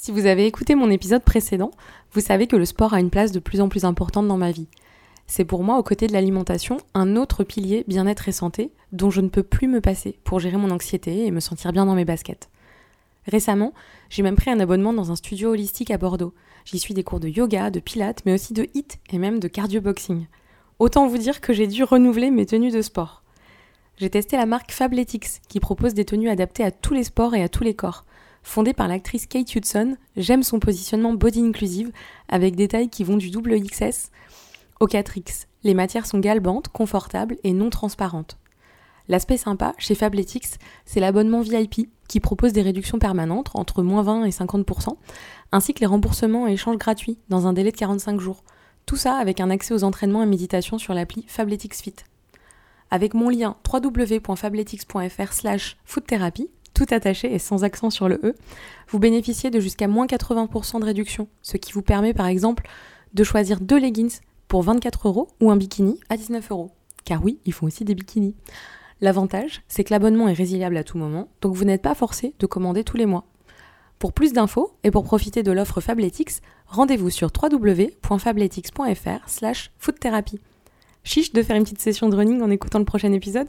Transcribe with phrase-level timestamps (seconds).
[0.00, 1.72] Si vous avez écouté mon épisode précédent,
[2.12, 4.52] vous savez que le sport a une place de plus en plus importante dans ma
[4.52, 4.68] vie.
[5.26, 9.20] C'est pour moi, aux côtés de l'alimentation, un autre pilier bien-être et santé dont je
[9.20, 12.04] ne peux plus me passer pour gérer mon anxiété et me sentir bien dans mes
[12.04, 12.48] baskets.
[13.26, 13.74] Récemment,
[14.08, 16.32] j'ai même pris un abonnement dans un studio holistique à Bordeaux.
[16.64, 19.48] J'y suis des cours de yoga, de pilates, mais aussi de HIIT et même de
[19.48, 20.28] cardio boxing.
[20.78, 23.24] Autant vous dire que j'ai dû renouveler mes tenues de sport.
[23.96, 27.42] J'ai testé la marque Fabletics qui propose des tenues adaptées à tous les sports et
[27.42, 28.04] à tous les corps.
[28.48, 31.92] Fondée par l'actrice Kate Hudson, j'aime son positionnement body inclusive
[32.30, 34.10] avec des tailles qui vont du double XS
[34.80, 35.44] au 4X.
[35.64, 38.38] Les matières sont galbantes, confortables et non transparentes.
[39.06, 44.24] L'aspect sympa chez Fabletics, c'est l'abonnement VIP qui propose des réductions permanentes entre moins 20
[44.24, 44.96] et 50%,
[45.52, 48.44] ainsi que les remboursements et échanges gratuits dans un délai de 45 jours.
[48.86, 51.96] Tout ça avec un accès aux entraînements et méditations sur l'appli Fabletics Fit.
[52.90, 58.34] Avec mon lien www.fabletics.fr slash foodtherapy, tout attaché et sans accent sur le E,
[58.88, 62.68] vous bénéficiez de jusqu'à moins 80% de réduction, ce qui vous permet par exemple
[63.14, 66.70] de choisir deux leggings pour 24 euros ou un bikini à 19 euros.
[67.04, 68.36] Car oui, ils font aussi des bikinis.
[69.00, 72.46] L'avantage, c'est que l'abonnement est résiliable à tout moment, donc vous n'êtes pas forcé de
[72.46, 73.24] commander tous les mois.
[73.98, 80.38] Pour plus d'infos et pour profiter de l'offre Fabletics, rendez-vous sur www.fabletics.fr slash foodtherapy.
[81.02, 83.48] Chiche de faire une petite session de running en écoutant le prochain épisode?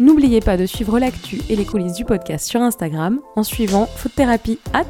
[0.00, 4.58] N'oubliez pas de suivre l'actu et les coulisses du podcast sur Instagram en suivant foodtherapy
[4.72, 4.86] at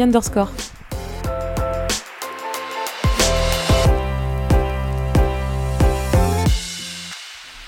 [0.00, 0.50] underscore.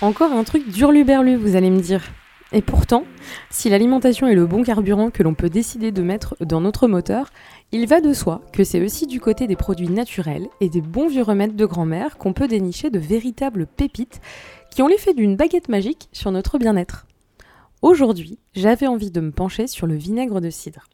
[0.01, 2.01] Encore un truc d'urluberlu, vous allez me dire.
[2.53, 3.05] Et pourtant,
[3.51, 7.31] si l'alimentation est le bon carburant que l'on peut décider de mettre dans notre moteur,
[7.73, 11.09] il va de soi que c'est aussi du côté des produits naturels et des bons
[11.09, 14.21] vieux remèdes de grand-mère qu'on peut dénicher de véritables pépites
[14.77, 17.07] qui ont l'effet d'une baguette magique sur notre bien-être.
[17.81, 20.85] Aujourd'hui, j'avais envie de me pencher sur le vinaigre de cidre.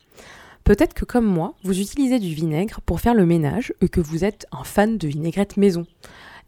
[0.63, 4.25] Peut-être que comme moi, vous utilisez du vinaigre pour faire le ménage et que vous
[4.25, 5.85] êtes un fan de vinaigrette maison.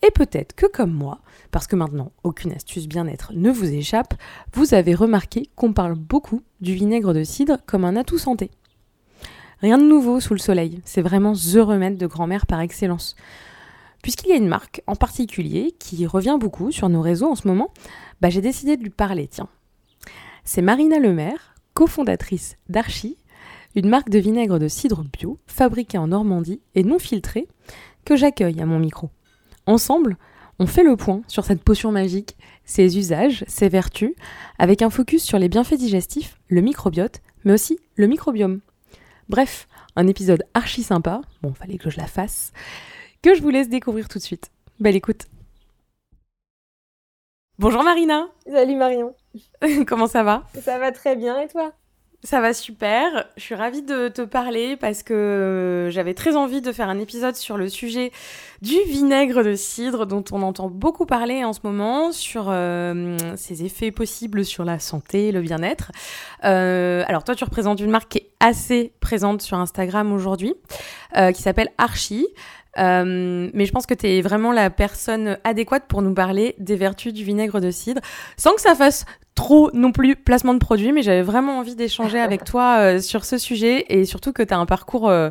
[0.07, 1.19] Et peut-être que comme moi,
[1.51, 4.15] parce que maintenant aucune astuce bien-être ne vous échappe,
[4.53, 8.53] vous avez remarqué qu'on parle beaucoup du vinaigre de cidre comme un atout santé.
[9.61, 13.17] Rien de nouveau sous le soleil, c'est vraiment the remède de grand-mère par excellence.
[14.05, 17.49] Puisqu'il y a une marque en particulier qui revient beaucoup sur nos réseaux en ce
[17.49, 17.73] moment,
[18.21, 19.49] bah j'ai décidé de lui parler, tiens.
[20.45, 23.17] C'est Marina Lemaire, cofondatrice d'Archie,
[23.75, 27.49] une marque de vinaigre de cidre bio fabriquée en Normandie et non filtrée,
[28.05, 29.09] que j'accueille à mon micro.
[29.65, 30.19] Ensemble,
[30.59, 32.37] on fait le point sur cette potion magique,
[32.67, 34.13] ses usages, ses vertus,
[34.59, 38.61] avec un focus sur les bienfaits digestifs, le microbiote, mais aussi le microbiome.
[39.31, 39.67] Bref,
[39.97, 42.53] un épisode archi sympa, bon, fallait que je la fasse,
[43.25, 44.51] que je vous laisse découvrir tout de suite.
[44.81, 45.23] Belle écoute.
[47.59, 48.27] Bonjour Marina.
[48.47, 49.15] Salut Marion.
[49.87, 50.43] Comment ça va?
[50.63, 51.73] Ça va très bien et toi?
[52.23, 53.27] Ça va super.
[53.39, 57.35] Je suis ravie de te parler parce que j'avais très envie de faire un épisode
[57.35, 58.13] sur le sujet
[58.61, 63.65] du vinaigre de cidre dont on entend beaucoup parler en ce moment, sur euh, ses
[63.65, 65.93] effets possibles sur la santé, le bien-être.
[66.45, 70.55] Euh, alors toi, tu représentes une marque qui est assez présente sur Instagram aujourd'hui,
[71.17, 72.27] euh, qui s'appelle Archie.
[72.79, 76.77] Euh, mais je pense que tu es vraiment la personne adéquate pour nous parler des
[76.77, 78.01] vertus du vinaigre de cidre,
[78.37, 79.05] sans que ça fasse
[79.35, 83.25] trop non plus placement de produit, mais j'avais vraiment envie d'échanger avec toi euh, sur
[83.25, 85.31] ce sujet et surtout que tu as un parcours euh,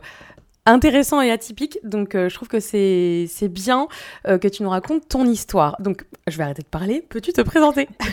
[0.65, 3.87] intéressant et atypique, donc je trouve que c'est bien
[4.25, 5.75] que tu nous racontes ton histoire.
[5.81, 7.89] Donc je vais arrêter de parler, peux-tu te présenter?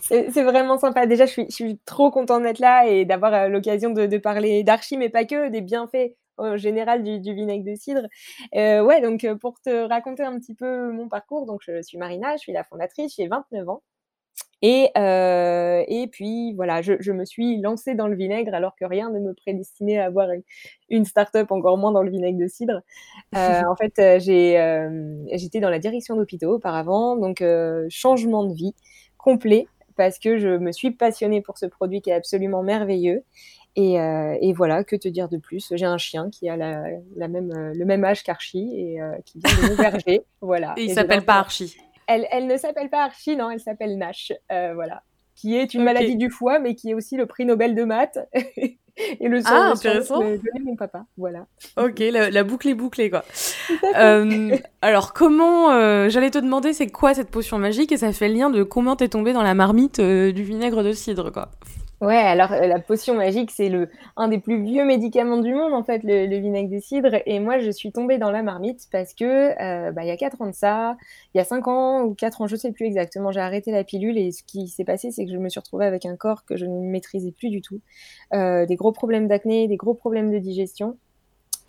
[0.00, 1.06] C'est vraiment sympa.
[1.06, 4.62] Déjà, je suis, je suis trop contente d'être là et d'avoir l'occasion de, de, parler
[4.62, 8.06] d'archi, mais pas que, des bienfaits en général du, vinaigre de cidre.
[8.54, 11.98] Euh, ouais, donc euh, pour te raconter un petit peu mon parcours, donc je suis
[11.98, 13.82] Marina, je suis la fondatrice, j'ai 29 ans.
[14.62, 19.10] Et, euh, et puis voilà, je, me suis lancée dans le vinaigre alors que rien
[19.10, 20.28] ne me prédestinait à avoir
[20.90, 22.82] une, start-up, encore moins dans le vinaigre de cidre.
[23.34, 27.42] en fait, j'étais dans la direction d'hôpitaux auparavant, donc
[27.88, 28.74] changement de vie
[29.16, 29.66] complet
[30.00, 33.22] parce que je me suis passionnée pour ce produit qui est absolument merveilleux.
[33.78, 35.72] Euh, et, voilà, que te dire de plus?
[35.74, 39.40] J'ai un chien qui a la, même, euh, le même âge qu'Archie et euh, qui
[39.40, 40.22] vient de m'héberger.
[40.40, 40.74] voilà.
[40.76, 41.76] Et il s'appelle pas Archie
[42.12, 44.32] elle, elle ne s'appelle pas Archie, non, elle s'appelle Nash.
[44.48, 45.04] voilà
[45.40, 48.18] qui est une maladie du foie, mais qui est aussi le prix Nobel de maths.
[48.34, 50.22] et le ah, intéressant.
[50.62, 51.06] mon papa.
[51.16, 51.46] Voilà.
[51.78, 53.24] Ok, la, boucle est bouclée, quoi.
[53.96, 55.72] Euh, alors, comment.
[55.72, 57.92] Euh, j'allais te demander, c'est quoi cette potion magique?
[57.92, 60.82] Et ça fait le lien de comment t'es tombé dans la marmite euh, du vinaigre
[60.82, 61.50] de cidre, quoi.
[62.00, 65.74] Ouais, alors euh, la potion magique, c'est le un des plus vieux médicaments du monde
[65.74, 67.10] en fait, le, vinaigre de cidre.
[67.26, 69.24] Et moi, je suis tombée dans la marmite parce que
[69.60, 70.96] euh, bah, il y a quatre ans de ça,
[71.34, 73.84] il y a cinq ans ou quatre ans, je sais plus exactement, j'ai arrêté la
[73.84, 76.46] pilule et ce qui s'est passé, c'est que je me suis retrouvée avec un corps
[76.46, 77.80] que je ne maîtrisais plus du tout,
[78.32, 80.96] euh, des gros problèmes d'acné, des gros problèmes de digestion.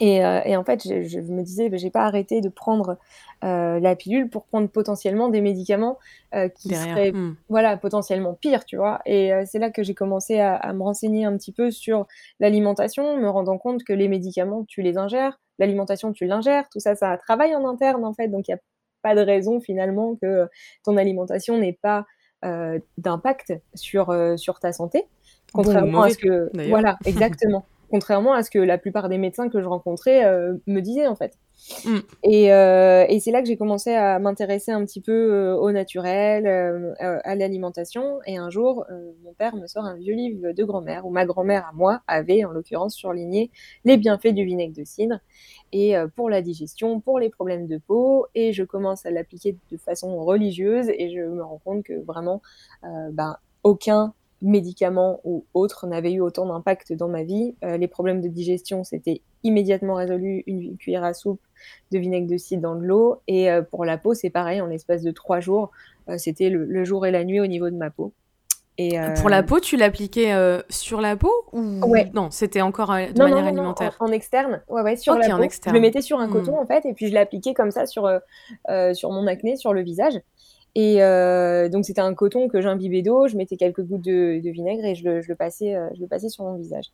[0.02, 2.98] Et, euh, et, en fait, je, je me disais, bah, j'ai pas arrêté de prendre
[3.44, 6.00] euh, la pilule pour prendre potentiellement des médicaments
[6.34, 7.36] euh, qui seraient, hmm.
[7.50, 9.02] voilà, potentiellement pires, tu vois.
[9.06, 12.08] Et c'est là que j'ai commencé à, à, me renseigner un petit peu sur
[12.40, 16.96] l'alimentation, me rendant compte que les médicaments, tu les ingères, l'alimentation, tu l'ingères, tout ça,
[16.96, 18.28] ça travaille en interne, en fait.
[18.28, 18.62] Donc, il n'y a
[19.04, 20.50] pas de raison, finalement, que
[20.84, 22.08] ton alimentation n'ait pas
[22.98, 25.06] d'impact sur, sur ta santé.
[25.54, 26.50] Contrairement à ce que.
[26.70, 30.80] Voilà, exactement contrairement à ce que la plupart des médecins que je rencontrais euh, me
[30.80, 31.38] disaient en fait.
[31.86, 31.98] Mm.
[32.26, 36.48] Euh, et, c'est là que j'ai commencé à m'intéresser un petit peu euh, au naturel,
[37.00, 38.20] à l'alimentation.
[38.26, 38.86] Et un jour,
[39.24, 42.46] mon père me sort un vieux livre de grand-mère, où ma grand-mère à moi avait,
[42.46, 43.52] en l'occurrence, surligné
[43.86, 45.20] les bienfaits du vinaigre de cidre
[45.74, 48.26] et pour la digestion, pour les problèmes de peau.
[48.34, 52.42] Et je commence à l'appliquer de façon religieuse et je me rends compte que vraiment,
[52.84, 57.56] ben, aucun médicaments ou autres n'avaient eu autant d'impact dans ma vie.
[57.64, 61.42] Euh, les problèmes de digestion, c'était immédiatement résolu, une cuillère à soupe
[61.92, 63.22] de vinaigre de cidre dans de l'eau.
[63.28, 65.72] Et euh, pour la peau, c'est pareil, en l'espace de trois jours,
[66.10, 68.14] euh, c'était le, jour et la nuit au niveau de ma peau.
[68.78, 70.34] Et Pour la peau, tu l'appliquais
[70.70, 71.62] sur la peau ou
[72.16, 73.96] non C'était encore de manière alimentaire?
[74.00, 75.44] en, externe, ouais, ouais, sur la peau.
[75.44, 76.32] Je le mettais sur un hmm.
[76.32, 78.10] coton en fait, et puis je l'appliquais comme ça sur
[78.94, 80.20] sur mon acné, sur le visage.
[80.76, 84.86] Et euh, donc c'était un coton que j'imbibais d'eau, je mettais quelques gouttes de, vinaigre
[84.86, 86.92] et je le, passais, euh, je le passais sur mon visage.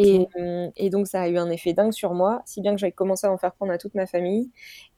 [0.00, 2.90] Euh, et, donc ça a eu un effet dingue sur moi, si bien que j'avais
[2.90, 4.50] commencé à en faire prendre à toute ma famille.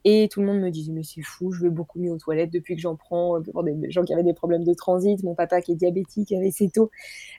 [0.05, 2.51] Et tout le monde me disait mais c'est fou, je vais beaucoup mieux aux toilettes
[2.51, 3.43] depuis que j'en prends.
[3.43, 6.51] Pour des gens qui avaient des problèmes de transit, mon papa qui est diabétique avait
[6.51, 6.91] ses taux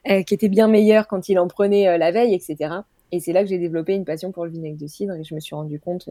[0.06, 2.82] qui était bien meilleur quand il en prenait la veille, etc.
[3.12, 5.34] Et c'est là que j'ai développé une passion pour le vinaigre de cidre et je
[5.34, 6.10] me suis rendu compte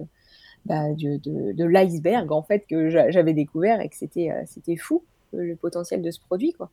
[0.65, 5.03] bah, de, l'iceberg en fait que j'avais découvert et que c'était euh, c'était fou
[5.33, 6.71] le potentiel de ce produit quoi.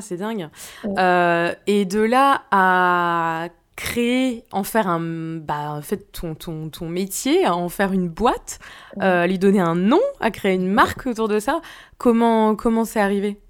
[0.00, 0.48] c'est dingue.
[0.84, 5.00] Euh, et de là à créer, en faire un,
[5.38, 8.58] bah, en fait ton, ton, ton métier, en faire une boîte,
[9.00, 11.60] euh, lui donner un nom, à créer une marque autour de ça.
[11.98, 13.40] Comment comment c'est arrivé?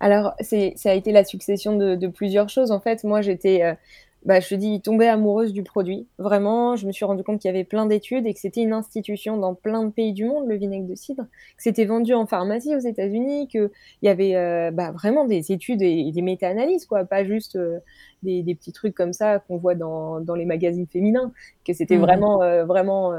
[0.00, 2.70] Alors c'est ça a été la succession de, de, plusieurs choses.
[2.70, 3.76] En fait, moi j'étais
[4.24, 6.06] bah, je te dis, tombée amoureuse du produit.
[6.18, 8.72] Vraiment, je me suis rendu compte qu'il y avait plein d'études et que c'était une
[8.72, 12.26] institution dans plein de pays du monde, le vinaigre de cidre, que c'était vendu en
[12.26, 13.70] pharmacie aux États-Unis, qu'il
[14.02, 17.80] y avait euh, bah, vraiment des études et, des méta-analyses, quoi, pas juste euh,
[18.22, 21.32] des, des, petits trucs comme ça qu'on voit dans, dans, les magazines féminins,
[21.66, 22.02] que c'était mmh.
[22.02, 23.12] vraiment, euh, vraiment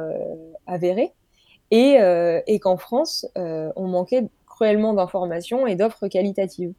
[0.66, 1.14] avéré.
[1.72, 1.98] Et,
[2.48, 6.74] et qu'en France, on manquait cruellement d'informations et d'offres qualitatives.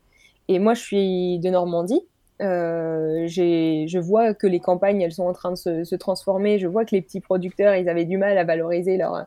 [0.48, 2.00] Et moi, je suis de Normandie,
[2.40, 6.58] euh, je vois que les campagnes, elles sont en train de se, se, transformer.
[6.58, 9.26] Je vois que les petits producteurs, ils avaient du mal à valoriser leur,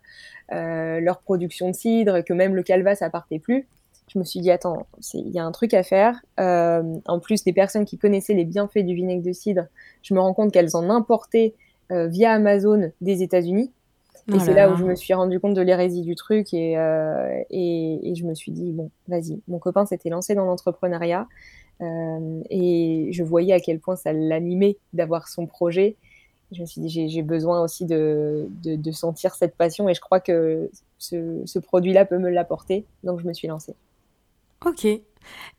[0.52, 3.68] euh, leur production de cidre, que même le calva, ça partait plus.
[4.14, 6.20] Je me suis dit, attends, il y a un truc à faire.
[6.40, 9.66] Euh, en plus, des personnes qui connaissaient les bienfaits du vinaigre de cidre,
[10.02, 11.54] je me rends compte qu'elles en importaient
[11.92, 13.72] via Amazon des États-Unis.
[14.30, 16.78] Et oh c'est là, où je me suis rendu compte de l'hérésie du truc et,
[16.78, 19.42] euh, et, et, je me suis dit, bon, vas-y.
[19.48, 21.28] Mon copain s'était lancé dans l'entrepreneuriat.
[21.82, 25.96] Euh, et je voyais à quel point ça l'animait d'avoir son projet.
[26.52, 30.20] Je me suis dit, j'ai besoin aussi de, de, sentir cette passion et je crois
[30.20, 32.86] que ce, produit-là peut me l'apporter.
[33.04, 33.76] Donc, je me suis lancée.
[34.66, 34.88] Ok.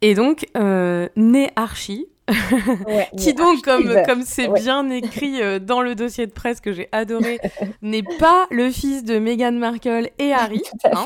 [0.01, 2.09] Et donc, euh, né Archie,
[3.17, 6.89] qui donc, comme comme c'est bien écrit euh, dans le dossier de presse que j'ai
[6.93, 7.39] adoré,
[7.83, 11.05] n'est pas le fils de Meghan Markle et Harry, hein,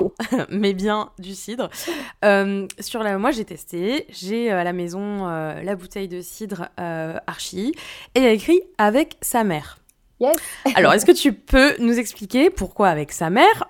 [0.50, 1.71] mais bien du cidre.
[2.25, 6.69] Euh, sur la, moi j'ai testé, j'ai euh, à la maison la bouteille de cidre
[6.76, 7.75] Archie
[8.14, 9.78] et il y a écrit avec sa mère.
[10.21, 10.38] Yes.
[10.76, 13.66] Alors, est-ce que tu peux nous expliquer pourquoi avec sa mère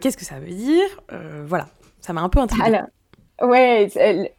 [0.00, 0.88] Qu'est-ce que ça veut dire
[1.46, 1.68] Voilà,
[2.00, 2.80] ça m'a un peu intriguée.
[3.42, 3.88] Ouais,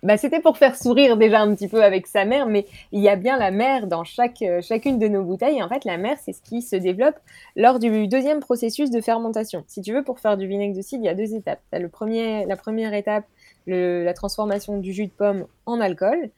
[0.01, 3.09] bah, c'était pour faire sourire déjà un petit peu avec sa mère, mais il y
[3.09, 5.61] a bien la mère dans chaque, euh, chacune de nos bouteilles.
[5.61, 7.15] en fait, la mère, c'est ce qui se développe
[7.57, 9.65] lors du deuxième processus de fermentation.
[9.67, 11.59] Si tu veux, pour faire du vinaigre de cidre, il y a deux étapes.
[11.73, 13.25] Le premier, la première étape,
[13.67, 16.29] la transformation du jus de pomme en alcool.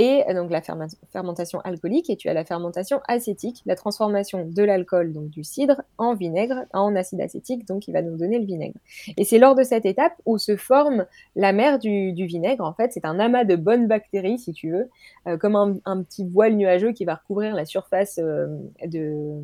[0.00, 4.62] Et euh, donc la fermentation alcoolique, et tu as la fermentation acétique, la transformation de
[4.62, 8.46] l'alcool, donc du cidre, en vinaigre, en acide acétique, donc qui va nous donner le
[8.46, 8.78] vinaigre.
[9.18, 11.04] Et c'est lors de cette étape où se forme
[11.36, 12.64] la mer du, vinaigre.
[12.64, 14.88] En fait, c'est un amas de bonnes bactéries, si tu veux,
[15.26, 15.54] euh, comme
[15.84, 18.46] un, petit voile nuageux qui va recouvrir la surface euh,
[18.86, 19.34] de,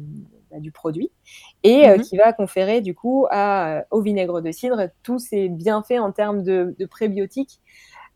[0.50, 1.10] bah, du produit
[1.64, 2.00] et mhm.
[2.00, 6.42] qui va conférer du coup à, au vinaigre de cidre tous ses bienfaits en termes
[6.42, 7.60] de, de prébiotiques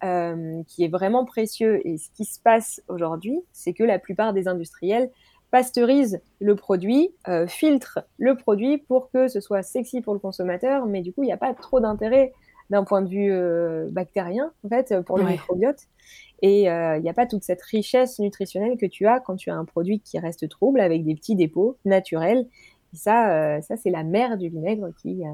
[0.03, 1.87] euh, qui est vraiment précieux.
[1.87, 5.11] Et ce qui se passe aujourd'hui, c'est que la plupart des industriels
[5.51, 10.87] pasteurisent le produit, euh, filtrent le produit pour que ce soit sexy pour le consommateur,
[10.87, 12.33] mais du coup, il n'y a pas trop d'intérêt
[12.71, 15.89] d'un point de vue euh, bactérien, en fait, pour le microbiote.
[16.41, 19.55] Et il n'y a pas toute cette richesse nutritionnelle que tu as quand tu as
[19.55, 22.47] un produit qui reste trouble avec des petits dépôts naturels.
[22.95, 25.25] Et ça, ça c'est la mère du vinaigre qui,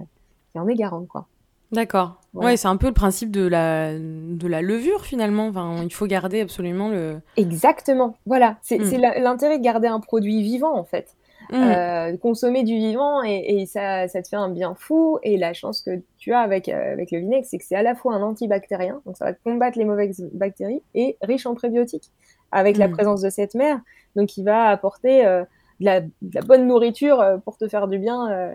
[0.51, 1.29] qui en est garante, quoi.
[1.73, 2.21] D'accord.
[2.35, 5.49] Ouais, c'est un peu le principe de la, de la levure finalement.
[5.49, 7.21] Enfin, il faut garder absolument le.
[7.37, 8.15] Exactement.
[8.27, 8.57] Voilà.
[8.63, 9.23] C'est mm.
[9.23, 11.17] l'intérêt de garder un produit vivant en fait.
[11.51, 11.55] Mm.
[11.55, 15.19] Euh, consommer du vivant et, ça, ça, te fait un bien fou.
[15.23, 17.83] Et la chance que tu as avec, euh, avec le vinaigre, c'est que c'est à
[17.83, 22.11] la fois un antibactérien, donc ça va combattre les mauvaises bactéries, et riche en prébiotiques,
[22.53, 22.93] avec la mm.
[22.93, 23.81] présence de cette mère,
[24.17, 25.43] donc il va apporter euh,
[25.81, 28.51] de, la, de, la, bonne nourriture pour te faire du bien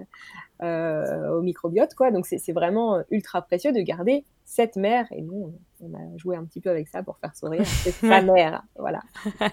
[0.64, 2.12] euh, au microbiote, quoi.
[2.12, 5.08] Donc c'est vraiment euh, ultra précieux de garder cette mère.
[5.12, 7.66] Et nous, on a joué un petit peu avec ça pour faire sourire.
[7.66, 9.00] C'est sa mère, voilà.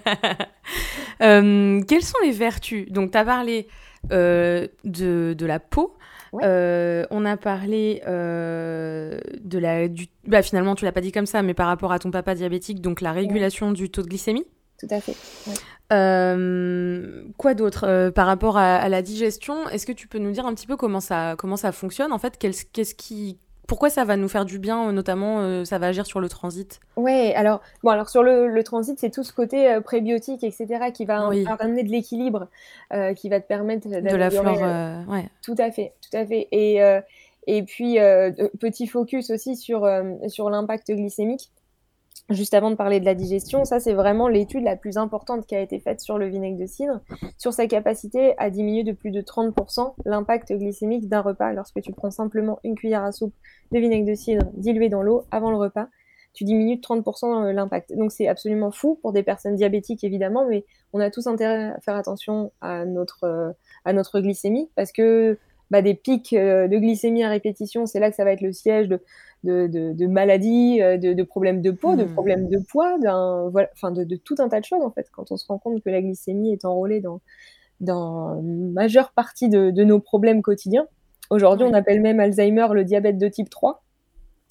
[1.21, 2.93] Euh, quelles sont les vertus?
[2.93, 3.67] Donc, tu as parlé
[4.05, 5.97] de, de, la peau.
[6.33, 9.88] on a parlé de la.
[9.88, 10.07] Du...
[10.29, 12.81] Bah, finalement, tu l'as pas dit comme ça, mais par rapport à ton papa diabétique,
[12.81, 14.47] donc la régulation du taux de glycémie.
[14.79, 15.17] Tout à fait.
[15.93, 20.47] Euh, quoi d'autre euh, par rapport à, la digestion Est-ce que tu peux nous dire
[20.47, 24.17] un petit peu comment ça, comment ça fonctionne En fait, qu'est-ce qui, pourquoi ça va
[24.17, 26.79] nous faire du bien, notamment euh, ça va agir sur le transit?
[26.97, 31.29] Ouais, alors bon, alors sur le, transit, c'est tout ce côté prébiotique, etc., qui va
[31.59, 32.49] amener de l'équilibre,
[33.17, 35.09] qui va te permettre de la flore.
[35.09, 35.29] ouais.
[35.43, 36.47] Tout à fait, tout à fait.
[36.53, 36.81] Et
[37.51, 37.97] et puis
[38.61, 39.91] petit focus aussi sur
[40.29, 41.51] sur l'impact glycémique
[42.31, 45.55] juste avant de parler de la digestion, ça c'est vraiment l'étude la plus importante qui
[45.55, 47.01] a été faite sur le vinaigre de cidre,
[47.39, 51.93] sur sa capacité à diminuer de plus de 30% l'impact glycémique d'un repas lorsque tu
[51.93, 53.35] prends simplement une cuillère à soupe
[53.73, 55.89] de vinaigre de cidre dilué dans l'eau avant le repas.
[56.35, 57.97] Tu diminues de 30% euh, l'impact.
[57.97, 61.81] Donc c'est absolument fou pour des personnes diabétiques évidemment, mais on a tous intérêt à
[61.81, 65.39] faire attention à notre, euh, glycémie parce que
[65.71, 68.53] bah, des pics euh, de glycémie à répétition, c'est là que ça va être le
[68.53, 69.01] siège de,
[69.45, 72.12] de, maladies, euh, de, problèmes de peau, de hmm.
[72.12, 72.97] problèmes de poids,
[73.73, 75.09] enfin de, tout un tas de choses en fait.
[75.12, 77.21] Quand on se rend compte que la glycémie est enrôlée dans,
[77.80, 80.87] dans une majeure partie de, nos problèmes quotidiens.
[81.30, 83.83] Aujourd'hui, on appelle même Alzheimer le diabète de type 3.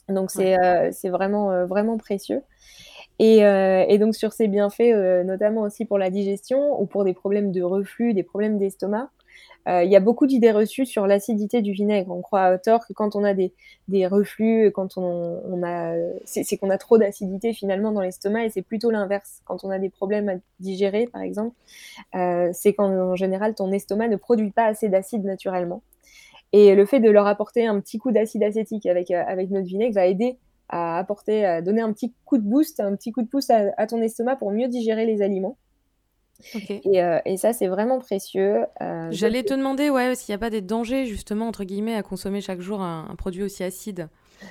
[0.10, 2.42] Donc c'est euh, vraiment, vraiment précieux.
[3.20, 7.52] Et, et, donc sur ces bienfaits, notamment aussi pour la digestion ou pour des problèmes
[7.52, 9.17] de reflux, des problèmes d'estomac, euh,
[9.68, 12.10] il y a beaucoup d'idées reçues sur l'acidité du vinaigre.
[12.12, 13.52] On croit à tort que quand on a des,
[14.08, 15.96] reflux, quand on, on a,
[16.26, 19.42] c'est qu'on a trop d'acidité finalement dans l'estomac et c'est plutôt l'inverse.
[19.46, 21.56] Quand on a des problèmes à digérer, par exemple,
[22.16, 25.84] euh, c'est qu'en général ton estomac ne produit pas assez d'acide naturellement.
[26.54, 29.68] Et le fait de leur apporter un petit coup d'acide acétique avec, euh, avec notre
[29.68, 30.38] vinaigre va aider
[30.70, 33.88] à apporter, à donner un petit coup de boost, un petit coup de pouce à
[33.88, 35.58] ton estomac pour mieux digérer les aliments.
[36.56, 38.66] Euh, et, ça, c'est vraiment précieux.
[38.82, 42.04] Euh, J'allais te demander, ouais, s'il n'y a pas des dangers, justement, entre guillemets, à
[42.04, 44.08] consommer chaque jour un, produit aussi acide.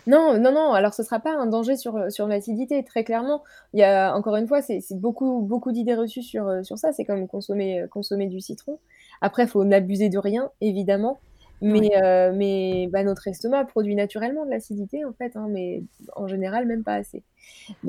[0.06, 0.72] Non, non, non.
[0.72, 3.44] Alors, ce ne sera pas un danger sur, sur l'acidité, très clairement.
[3.72, 6.92] Il y a, encore une fois, c'est beaucoup, beaucoup d'idées reçues sur, sur ça.
[6.92, 8.78] C'est comme consommer, consommer du citron.
[9.20, 11.20] Après, il faut n'abuser de rien, évidemment.
[11.62, 15.82] Mais, euh, mais bah, notre estomac produit naturellement de l'acidité, en fait, hein, mais
[16.14, 17.22] en général, même pas assez.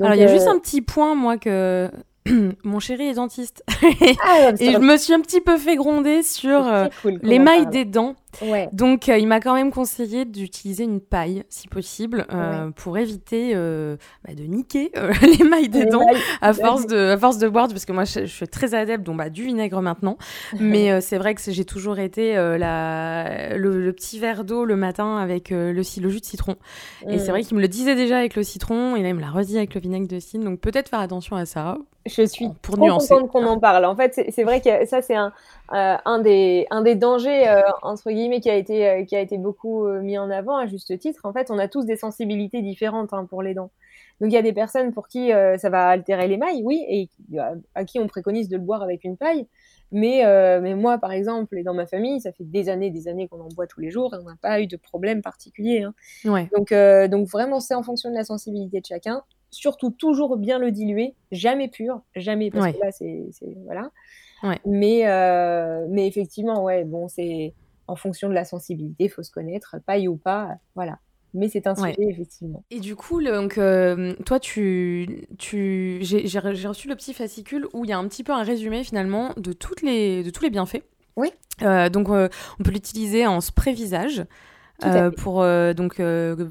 [0.00, 1.90] Alors, il y a juste un petit point, moi, que
[2.64, 3.62] mon chéri est dentiste.
[4.22, 6.86] Ah, et je me suis un petit peu fait gronder sur euh,
[7.22, 8.16] les mailles des dents.
[8.72, 13.54] Donc, euh, il m'a quand même conseillé d'utiliser une paille, si possible, euh, pour éviter
[13.54, 14.92] bah, de niquer
[15.22, 16.06] les mailles des dents
[16.40, 19.16] à force de, à force de boire, parce que moi, je, suis très adepte donc,
[19.16, 20.18] bah, du vinaigre maintenant.
[20.60, 25.50] Mais c'est vrai que j'ai toujours été la, le, petit verre d'eau le matin avec
[25.50, 26.56] le, le, jus de citron.
[27.08, 27.30] Et c'est mm.
[27.30, 29.56] vrai qu'il me le disait déjà avec le citron, et là, il me l'a redit
[29.56, 30.44] avec le vinaigre de cidre.
[30.44, 31.78] Donc, peut-être faire attention à ça.
[32.06, 33.84] Je suis pour trop contente qu'on en parle.
[33.84, 35.32] En fait, c'est vrai que ça, c'est un,
[35.72, 39.20] euh, un, des, un des dangers, euh, entre guillemets, qui a été, euh, qui a
[39.20, 41.20] été beaucoup mis en avant à juste titre.
[41.24, 43.70] En fait, on a tous des sensibilités différentes hein, pour les dents.
[44.20, 47.08] Donc, il y a des personnes pour qui ça va altérer les mailles, oui, et
[47.74, 49.46] à, qui on préconise de le boire avec une paille.
[49.92, 50.22] Mais,
[50.60, 53.40] mais moi, par exemple, et dans ma famille, ça fait des années, des années qu'on
[53.40, 55.82] en boit tous les jours et on n'a pas eu de problème particulier.
[55.82, 55.94] Hein.
[56.24, 56.48] Ouais.
[56.52, 56.74] Donc,
[57.10, 61.14] donc, vraiment, c'est en fonction de la sensibilité de chacun surtout toujours bien le diluer,
[61.32, 63.26] jamais pur, jamais parce que là c'est
[63.64, 63.90] voilà.
[64.64, 65.04] Mais
[65.88, 67.54] mais effectivement ouais bon c'est
[67.86, 70.98] en fonction de la sensibilité, il faut se connaître, paille ou pas, voilà
[71.34, 72.64] mais c'est un sujet, effectivement.
[72.70, 73.60] Et du coup, donc,
[74.24, 78.32] toi, tu, tu, j'ai reçu le petit fascicule où il y a un petit peu
[78.32, 80.82] un résumé finalement de, toutes les, de tous les bienfaits.
[81.16, 81.30] Oui.
[81.62, 82.28] Euh, donc, on
[82.62, 84.24] peut l'utiliser en spray visage.
[84.84, 86.00] Euh, pour euh, donc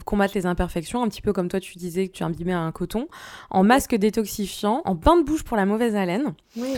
[0.03, 3.07] combattre les imperfections, un petit peu comme toi tu disais que tu imbibais un coton,
[3.49, 6.33] en masque détoxifiant, en bain de bouche pour la mauvaise haleine.
[6.57, 6.73] Oui.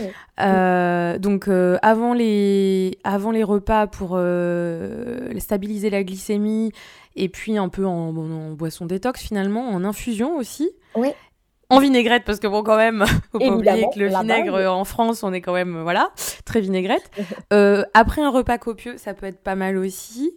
[1.18, 1.48] donc
[1.82, 4.18] avant les avant les repas pour
[5.38, 6.72] stabiliser la glycémie
[7.16, 8.12] et puis un peu en,
[8.52, 10.70] boisson détox finalement, en infusion aussi.
[10.94, 11.08] Oui.
[11.70, 15.22] En vinaigrette, parce que bon, quand même, faut pas oublier que le vinaigre en France,
[15.22, 16.10] on est quand même, voilà,
[16.44, 17.10] très vinaigrette.
[17.52, 20.36] Euh, après un repas copieux, ça peut être pas mal aussi.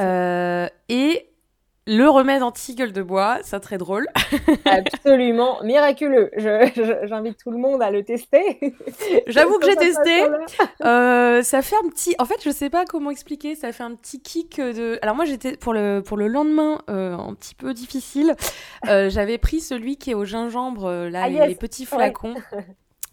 [0.00, 1.26] euh, et
[1.86, 4.06] le remède anti-gueule de bois, ça très drôle.
[4.64, 6.30] Absolument miraculeux.
[6.36, 8.74] J'invite tout le monde à le tester.
[9.26, 10.22] J'avoue que j'ai testé.
[10.84, 12.14] Euh, ça fait un petit.
[12.20, 13.56] En fait, je sais pas comment expliquer.
[13.56, 15.00] Ça fait un petit kick de.
[15.02, 18.36] Alors moi, j'étais pour le pour le lendemain euh, un petit peu difficile.
[18.86, 22.34] Euh, j'avais pris celui qui est au gingembre, là, ah, les, petits flacons.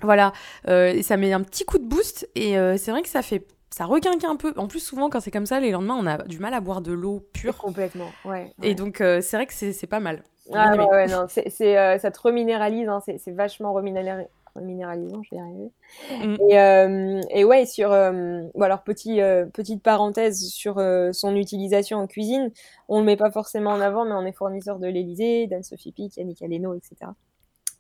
[0.02, 0.32] Voilà,
[0.66, 3.86] et ça met un petit coup de boost et c'est vrai que ça fait ça
[3.86, 4.54] requinque un peu.
[4.58, 6.82] En plus, souvent, quand c'est comme ça, les lendemains, on a du mal à boire
[6.82, 7.58] de l'eau pure.
[7.58, 8.52] Complètement, ouais.
[8.64, 10.24] Et donc, euh, c'est vrai que c'est pas mal.
[10.52, 15.38] Ah ouais, ouais, non, c'est, euh, ça te reminéralise, hein, c'est vachement reminéralisant, je vais
[15.38, 15.72] y arriver.
[16.10, 16.38] Mm.
[16.50, 17.90] Et, euh, et, ouais, sur.
[17.90, 19.20] bon, alors, petit,
[19.54, 22.52] petite parenthèse sur son utilisation en cuisine,
[22.88, 26.18] on le met pas forcément en avant, mais on est fournisseur de l'Elysée, d'Anne-Sophie Pic,
[26.18, 27.12] Yannick Aleno, etc.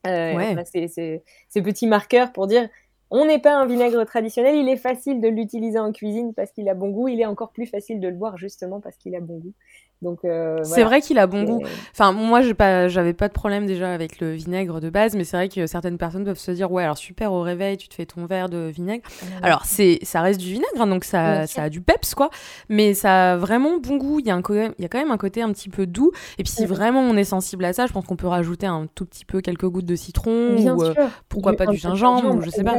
[0.05, 0.55] ouais.
[0.65, 2.69] c'est ces petits marqueurs pour dire
[3.11, 6.69] on n'est pas un vinaigre traditionnel, il est facile de l'utiliser en cuisine parce qu'il
[6.69, 9.19] a bon goût, il est encore plus facile de le boire justement parce qu'il a
[9.19, 9.53] bon goût.
[10.01, 11.63] Donc euh, c'est vrai qu'il a bon goût.
[11.91, 15.23] Enfin moi j'ai pas j'avais pas de problème déjà avec le vinaigre de base, mais
[15.25, 17.95] c'est vrai que certaines personnes peuvent se dire ouais alors super au réveil tu te
[17.95, 19.03] fais ton verre de vinaigre.
[19.41, 22.29] Alors c'est ça reste du vinaigre hein, donc ça, ça a du peps quoi,
[22.69, 24.19] mais ça a vraiment bon goût.
[24.19, 26.11] Il y a un il y a quand même un côté un petit peu doux.
[26.37, 28.87] Et puis si vraiment on est sensible à ça, je pense qu'on peut rajouter un
[28.95, 30.93] tout petit peu quelques gouttes de citron ou euh,
[31.27, 32.77] pourquoi pas du gingembre ou je sais pas.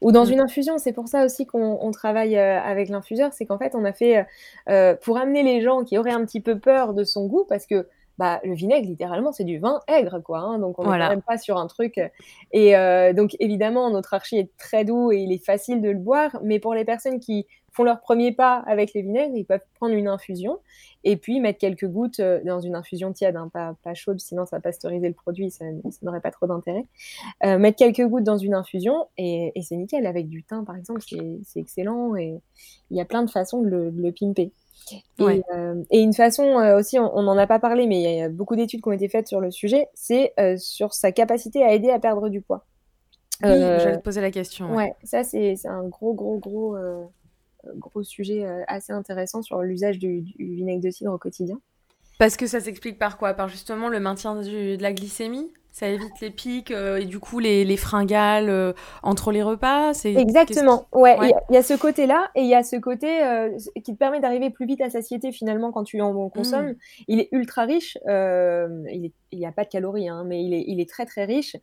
[0.00, 0.78] Ou dans une infusion.
[0.78, 4.26] C'est pour ça aussi qu'on travaille euh, avec l'infuseur, c'est qu'en fait on a fait
[5.02, 7.86] pour amener les gens qui auraient un petit peu peur de son goût parce que
[8.18, 10.38] bah, le vinaigre, littéralement, c'est du vin aigre, quoi.
[10.38, 12.00] Hein, donc, on n'est même pas sur un truc.
[12.52, 15.98] Et euh, donc, évidemment, notre archi est très doux et il est facile de le
[15.98, 16.38] boire.
[16.42, 19.94] Mais pour les personnes qui font leur premier pas avec les vinaigres, ils peuvent prendre
[19.94, 20.60] une infusion
[21.04, 24.46] et puis mettre quelques gouttes euh, dans une infusion tiède, hein, pas, pas, chaude, sinon
[24.46, 25.66] ça va pasteuriser le produit, ça,
[26.00, 26.86] n'aurait pas trop d'intérêt.
[27.44, 30.06] Euh, mettre quelques gouttes dans une infusion et, c'est nickel.
[30.06, 32.40] Avec du thym, par exemple, c'est excellent et
[32.90, 34.50] il y a plein de façons de le, de le pimper.
[35.20, 38.28] Euh, et, une façon euh, aussi, on n'en a pas parlé, mais il y a
[38.28, 41.72] beaucoup d'études qui ont été faites sur le sujet, c'est euh, sur sa capacité à
[41.72, 42.64] aider à perdre du poids.
[43.42, 44.74] Oui, j'allais te poser la question.
[44.74, 46.76] Ouais, ça c'est un gros, gros, gros,
[47.74, 51.60] gros sujet assez intéressant sur l'usage du, du, vinaigre de cidre au quotidien.
[52.18, 53.34] Parce que ça s'explique par quoi?
[53.34, 55.52] Par justement le maintien de la glycémie?
[55.76, 59.92] Ça évite les pics euh, et du coup les, les fringales euh, entre les repas.
[59.92, 60.86] C'est exactement.
[60.94, 61.18] Ouais,
[61.50, 63.50] il y, a ce côté-là et il y a ce côté euh,
[63.84, 66.70] qui te permet d'arriver plus vite à satiété finalement quand tu en consommes.
[66.70, 66.76] Mmh.
[67.08, 67.98] Il est ultra riche.
[68.06, 71.56] il n'y a pas de calories, hein, mais il est, il très très riche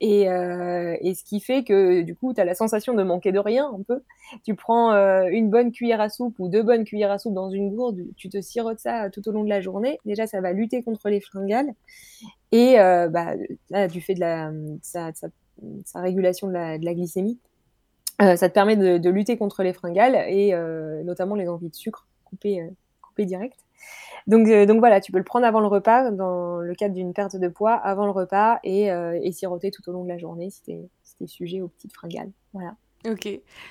[0.00, 3.38] et, et ce qui fait que du coup tu as la sensation de manquer de
[3.38, 4.02] rien un peu.
[4.44, 7.74] Tu prends une bonne cuillère à soupe ou deux bonnes cuillères à soupe dans une
[7.74, 9.98] gourde, tu te sirotes ça tout au long de la journée.
[10.04, 11.74] Déjà ça va lutter contre les fringales
[12.52, 13.34] et euh, bah,
[13.70, 14.50] là, du fait de la,
[14.82, 15.10] sa,
[16.00, 17.38] régulation de la, glycémie,
[18.22, 21.74] euh, ça te permet de, lutter contre les fringales et euh, notamment les envies de
[21.74, 22.70] sucre coupées, euh,
[23.02, 23.58] coupées direct.
[24.28, 27.12] Donc, euh, donc voilà, tu peux le prendre avant le repas, dans le cadre d'une
[27.12, 30.50] perte de poids, avant le repas, et, et siroter tout au long de la journée
[30.50, 32.30] si tu es, sujet aux petites fringales.
[32.52, 32.76] Voilà.
[33.06, 33.28] Ok,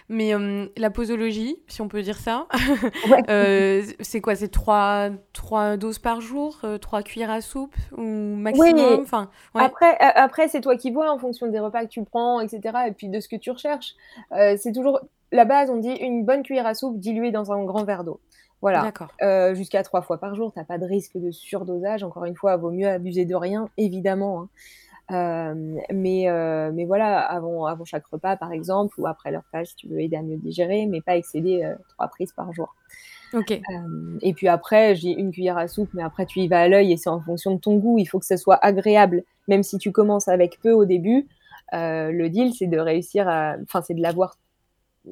[0.07, 0.31] mais
[0.77, 2.47] la posologie, si on peut dire ça,
[3.29, 4.35] euh, c'est quoi?
[4.35, 9.01] C'est trois, trois doses par jour, euh, trois cuillères à soupe ou maximum?
[9.01, 12.61] Enfin, Après, après c'est toi qui vois en fonction des repas que tu prends, etc.
[12.87, 13.95] Et puis de ce que tu recherches.
[14.31, 17.63] Euh, c'est toujours la base, on dit une bonne cuillère à soupe diluée dans un
[17.63, 18.19] grand verre d'eau.
[18.61, 18.91] Voilà.
[19.53, 22.03] Jusqu'à trois fois par jour, tu n'as pas de risque de surdosage.
[22.03, 24.41] Encore une fois, vaut mieux abuser de rien, évidemment.
[24.41, 24.49] Hein.
[25.11, 25.53] Euh,
[25.93, 29.75] mais, euh, mais voilà, avant, avant chaque repas, par exemple, ou après leur repas, si
[29.75, 32.75] tu veux aider à mieux digérer, mais pas excéder euh, trois prises par jour.
[33.33, 33.59] Ok.
[34.21, 36.93] et puis après, j'ai une cuillère à soupe, mais après, tu y vas à l'œil
[36.93, 37.99] et c'est en fonction de ton goût.
[37.99, 41.27] Il faut que ce soit agréable, même si tu commences avec peu au début.
[41.73, 43.55] le deal, c'est de réussir à.
[43.63, 44.37] Enfin, c'est de l'avoir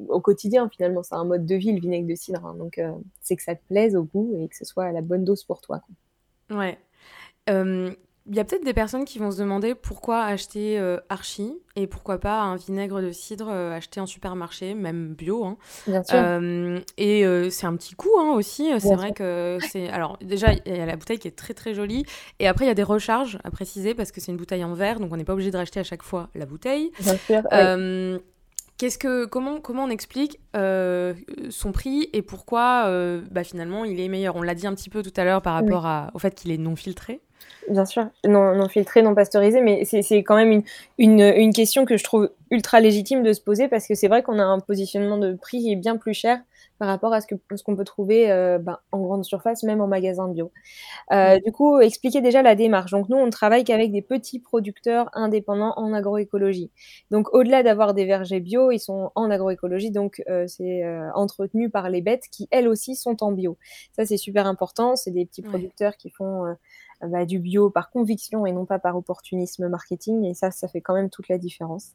[0.10, 1.04] au quotidien, finalement.
[1.04, 2.46] C'est un mode de vie, le vinaigre de cidre.
[2.46, 2.56] Hein.
[2.58, 2.82] donc,
[3.22, 5.44] c'est que ça te plaise au goût et que ce soit à la bonne dose
[5.44, 5.82] pour toi.
[6.50, 6.58] Quoi.
[6.58, 6.78] Ouais
[8.28, 11.86] il y a peut-être des personnes qui vont se demander pourquoi acheter euh, Archie et
[11.86, 15.46] pourquoi pas un vinaigre de cidre euh, acheté en supermarché, même bio.
[15.46, 15.58] Hein.
[15.86, 16.16] Bien sûr.
[16.18, 18.72] Euh, et c'est un petit coup hein, aussi.
[18.80, 19.90] C'est vrai que c'est.
[19.90, 22.06] Alors, déjà, il y a la bouteille qui est très très jolie.
[22.40, 24.74] Et après, il y a des recharges à préciser parce que c'est une bouteille en
[24.74, 26.92] verre, donc on n'est pas obligé de racheter à chaque fois la bouteille.
[27.00, 27.44] Bien sûr.
[28.78, 32.90] Qu'est-ce que comment comment on explique son prix et pourquoi
[33.32, 34.36] bah, finalement il est meilleur?
[34.36, 36.52] On l'a dit un petit peu tout à l'heure par rapport à, au fait qu'il
[36.52, 37.22] est non filtré.
[37.70, 40.64] Bien sûr, non, non filtré, non pasteurisé, mais c'est quand même une,
[41.00, 44.22] une, une, question que je trouve ultra légitime de se poser parce que c'est vrai
[44.22, 46.40] qu'on a un positionnement de prix qui est bien plus cher
[46.78, 49.82] par rapport à ce qu'on ce qu'on peut trouver euh, ben, en grande surface, même
[49.82, 50.52] en magasin bio.
[51.12, 52.92] Euh, du coup, expliquer déjà la démarche.
[52.92, 56.72] Donc nous, on travaille qu'avec des petits producteurs indépendants en agroécologie.
[57.12, 60.84] Donc au-delà d'avoir des vergers bio, ils sont en agroécologie, donc euh, c'est
[61.14, 63.58] entretenu par les bêtes qui, elles aussi, sont en bio.
[63.94, 64.96] Ça, c'est super important.
[64.96, 66.56] C'est des petits producteurs qui font
[67.26, 70.26] du bio par conviction et non pas par opportunisme marketing.
[70.26, 71.92] Et ça, ça fait quand même toute la différence.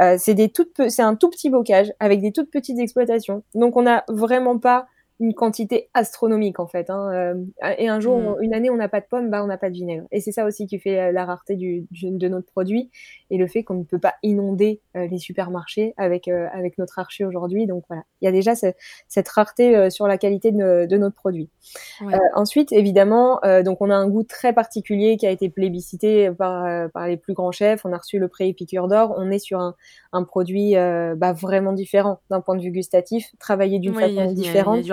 [0.00, 3.42] Euh, c'est un tout petit bocage avec des toutes petites exploitations.
[3.54, 4.86] Donc on n'a vraiment pas
[5.20, 6.90] une quantité astronomique en fait.
[6.90, 7.10] Hein.
[7.12, 8.36] Euh, et un jour, mm.
[8.42, 10.04] une année, on n'a pas de pommes, bah on n'a pas de vinaigre.
[10.12, 12.90] Et c'est ça aussi qui fait euh, la rareté du, de notre produit
[13.30, 17.24] et le fait qu'on ne peut pas inonder euh, les supermarchés avec avec notre archi
[17.24, 17.66] aujourd'hui.
[17.66, 21.48] Donc voilà, il y a déjà cette rareté sur la qualité de, de notre produit.
[22.34, 27.06] ensuite, évidemment, donc on a un goût très particulier qui a été plébiscité par par
[27.06, 27.84] les plus grands chefs.
[27.84, 29.14] On a reçu le prix Épicure d'or.
[29.16, 29.74] On est sur un,
[30.12, 34.84] un produit bah, vraiment différent d'un point de vue gustatif, travaillé d'une façon différente.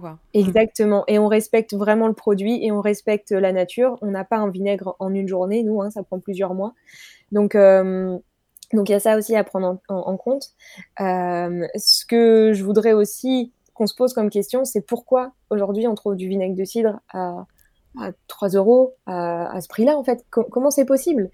[0.00, 0.18] Quoi.
[0.34, 1.04] Exactement.
[1.08, 3.98] Et on respecte vraiment le produit et on respecte la nature.
[4.02, 6.74] On n'a pas un vinaigre en une journée, nous, hein, ça prend plusieurs mois.
[7.30, 8.18] Donc, euh,
[8.72, 10.50] donc il y a ça aussi à prendre en, compte.
[11.00, 15.94] Euh, ce que je voudrais aussi qu'on se pose comme question, c'est pourquoi aujourd'hui on
[15.94, 17.44] trouve du vinaigre de cidre à,
[18.28, 20.24] 3 euros à, ce prix-là, en fait?
[20.30, 21.30] comment c'est possible?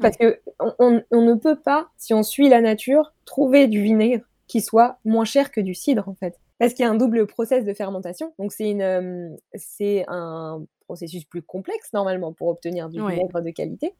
[0.00, 4.60] Parce que on, ne peut pas, si on suit la nature, trouver du vinaigre qui
[4.60, 7.64] soit moins cher que du cidre, en fait parce qu'il y a un double process
[7.64, 8.34] de fermentation.
[8.38, 13.50] Donc c'est une, euh, c'est un processus plus complexe normalement pour obtenir du vinaigre de
[13.50, 13.96] qualité.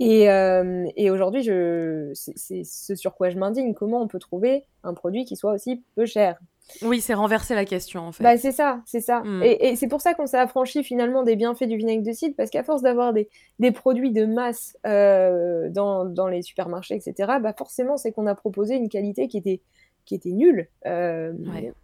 [0.00, 3.74] Et, euh, et aujourd'hui, je, c'est, ce sur quoi je m'indigne.
[3.74, 6.40] Comment on peut trouver un produit qui soit aussi peu cher?
[6.82, 8.24] Oui, c'est renverser la question en fait.
[8.24, 9.20] Bah, c'est ça, c'est ça.
[9.20, 9.44] Hmm.
[9.44, 12.50] Et, c'est pour ça qu'on s'est affranchi finalement des bienfaits du vinaigre de cidre, parce
[12.50, 13.28] qu'à force d'avoir des,
[13.60, 18.34] des, produits de masse euh, dans, dans, les supermarchés, etc., bah forcément, c'est qu'on a
[18.34, 19.60] proposé une qualité qui était
[20.04, 21.32] qui était nul euh,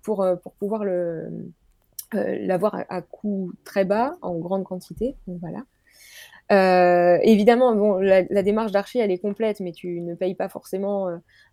[0.02, 1.28] pour, euh, pour pouvoir le,
[2.14, 5.16] euh, l'avoir à, coût très bas en grande quantité.
[5.26, 5.64] Donc voilà.
[7.22, 11.08] évidemment, bon, la, démarche d'archi, elle est complète, mais tu ne payes pas forcément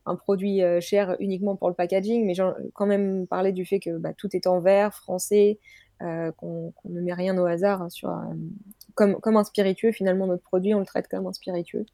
[0.06, 2.25] un produit cher uniquement pour le packaging.
[2.25, 5.60] Mais j'ai quand même parlé du fait que bah, tout est en verre, français,
[5.99, 8.12] qu'on ne met rien au hasard hein, sur,
[8.95, 9.91] comme, comme un spiritueux.
[9.91, 11.86] Finalement, notre produit, on le traite comme un spiritueux.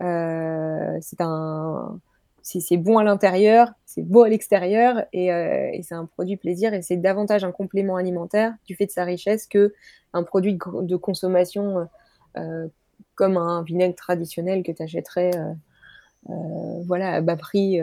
[0.00, 2.00] c'est un
[2.42, 6.82] c'est bon à l'intérieur, c'est beau à l'extérieur euh, et, c'est un produit plaisir et
[6.82, 9.72] c'est davantage un complément alimentaire du fait de sa richesse que
[10.12, 11.84] un produit de, consommation euh,
[12.36, 12.68] euh,
[13.14, 15.32] comme un vinaigre traditionnel que tu achèterais
[16.86, 17.80] voilà, à bas prix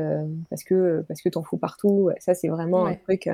[0.50, 2.12] parce que parce que t'en fous partout.
[2.20, 3.30] Ça, c'est vraiment un truc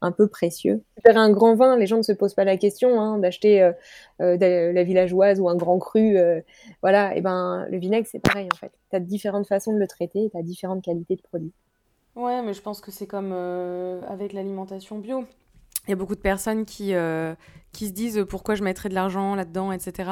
[0.00, 0.82] un peu précieux.
[1.04, 3.72] Faire un grand vin, les gens ne se posent pas la question hein, d'acheter euh,
[4.20, 6.16] euh, la villageoise ou un grand cru.
[6.16, 6.40] Euh,
[6.82, 8.72] voilà, et ben le vinaigre, c'est pareil en fait.
[8.90, 11.52] Tu as différentes façons de le traiter, tu as différentes qualités de produits.
[12.16, 15.24] Ouais, mais je pense que c'est comme avec l'alimentation bio.
[15.88, 16.94] Il y a beaucoup de personnes qui,
[17.72, 20.10] qui se disent pourquoi je mettrais de l'argent là-dedans, etc.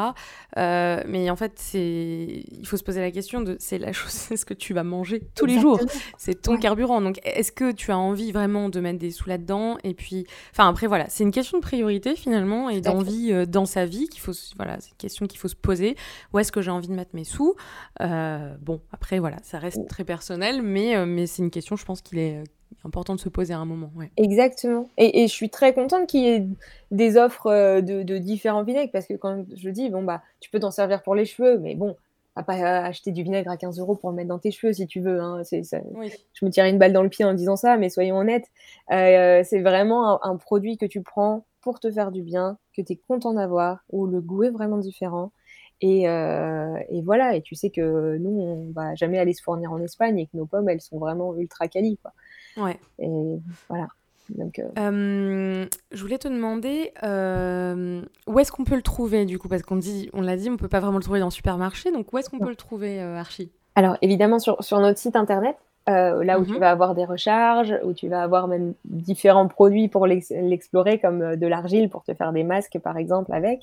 [0.57, 4.11] Euh, mais en fait, c'est il faut se poser la question de c'est la chose,
[4.13, 5.81] c'est ce que tu vas manger tous les jours,
[6.19, 7.01] c'est ton carburant.
[7.01, 9.79] Donc, est-ce que tu as envie vraiment de mettre des sous là-dedans?
[9.85, 13.67] Et puis, enfin après voilà, c'est une question de priorité finalement et d'envie euh, dans
[13.67, 15.97] sa vie qu'il faut, voilà, c'est une question qu'il faut se poser.
[16.33, 17.55] Où est-ce que j'ai envie de mettre mes sous?
[18.01, 22.01] Euh, Bon, après voilà, ça reste très personnel, mais mais c'est une question, je pense
[22.01, 22.43] qu'il est
[22.85, 23.91] important de se poser à un moment.
[24.17, 24.89] Exactement.
[24.97, 26.47] Et, je suis très contente qu'il y ait
[26.91, 30.61] des offres euh, de, différents vinaigres parce que quand je dis, bon, bah, tu peux
[30.61, 31.97] t'en servir pour les cheveux, mais bon,
[32.37, 34.87] à pas acheter du vinaigre à 15 euros pour le mettre dans tes cheveux si
[34.87, 35.21] tu veux.
[35.21, 35.43] Hein.
[35.51, 38.47] Je me tirais une balle dans le pied en disant ça, mais soyons honnêtes.
[38.93, 42.93] Euh, c'est vraiment un, produit que tu prends pour te faire du bien, que tu
[42.93, 45.33] es content d'avoir, où le goût est vraiment différent.
[45.81, 49.73] Et, euh, et, voilà, et tu sais que nous, on va jamais aller se fournir
[49.73, 51.99] en Espagne et que nos pommes, elles sont vraiment ultra quali.
[51.99, 52.13] Quoi.
[52.57, 52.79] Ouais.
[52.99, 53.39] Et
[53.69, 53.89] voilà.
[54.31, 59.39] Donc, euh, euh, je voulais te demander euh, où est-ce qu'on peut le trouver du
[59.39, 59.49] coup?
[59.49, 61.93] Parce qu'on dit, on l'a dit, on peut pas vraiment le trouver dans le supermarché.
[61.93, 63.51] Donc où est-ce qu'on peut le trouver, Archie?
[63.75, 67.73] Alors évidemment sur, sur, notre site internet là où tu Mmh vas avoir des recharges,
[67.85, 72.33] où tu vas avoir même différents produits pour l'explorer, comme de l'argile pour te faire
[72.33, 73.61] des masques, par exemple, avec,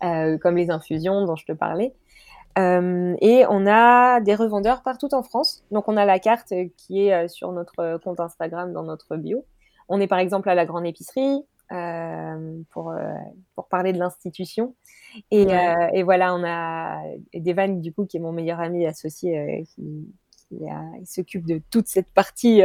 [0.00, 1.92] comme les infusions dont je te parlais.
[2.56, 5.62] Et on a des revendeurs partout en France.
[5.70, 9.44] Donc, on a la carte qui est sur notre compte Instagram dans notre bio.
[9.88, 13.14] On est par exemple à la grande épicerie, euh, pour, euh,
[13.54, 14.74] pour parler de l'institution.
[15.30, 17.00] Et, euh, et, voilà, on a
[17.32, 20.12] Devan, du coup, qui est mon meilleur ami associé, qui,
[20.48, 20.64] qui
[21.04, 22.60] s'occupe de toute cette partie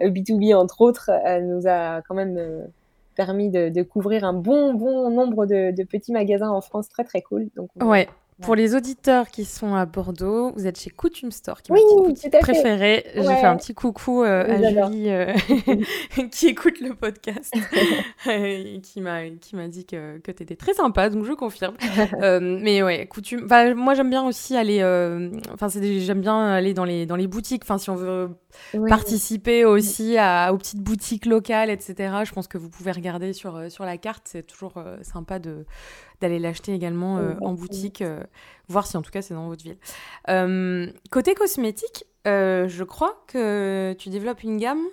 [0.00, 2.66] B2B, entre autres, nous a quand même
[3.14, 7.04] permis de, de, couvrir un bon, bon nombre de, de, petits magasins en France très,
[7.04, 7.50] très cool.
[7.54, 8.08] Donc, ouais.
[8.42, 11.80] Pour les auditeurs qui sont à Bordeaux, vous êtes chez Coutume Store, qui est oui,
[12.08, 13.04] ma petite préférée.
[13.14, 14.56] Je fais un petit coucou euh, à
[14.88, 15.32] Julie euh,
[16.32, 17.52] qui écoute le podcast
[18.30, 21.76] et qui m'a qui m'a dit que, que tu étais très sympa, donc je confirme.
[22.22, 23.46] euh, mais ouais, Coutume.
[23.76, 24.80] Moi, j'aime bien aussi aller.
[24.80, 27.62] euh, Enfin, j'aime bien aller dans les dans les boutiques.
[27.64, 28.30] Enfin, si on veut
[28.74, 28.88] oui.
[28.88, 31.94] participer aussi à, aux petites boutiques locales, etc.
[32.24, 34.22] Je pense que vous pouvez regarder sur euh, sur la carte.
[34.26, 35.66] C'est toujours euh, sympa de
[36.20, 38.22] d'aller l'acheter également euh, en boutique, euh,
[38.68, 39.78] voir si en tout cas c'est dans votre ville.
[40.28, 44.84] Euh, côté cosmétique, je crois que tu développes une gamme?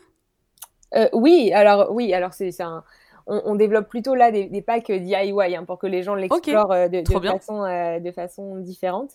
[1.14, 2.84] oui, alors oui, alors c'est un.
[3.30, 6.70] On, on, développe plutôt là des, des packs DIY hein, pour que les gens l'explorent
[6.70, 6.88] okay.
[6.88, 7.64] de, de, façon,
[8.00, 9.12] de façon différente.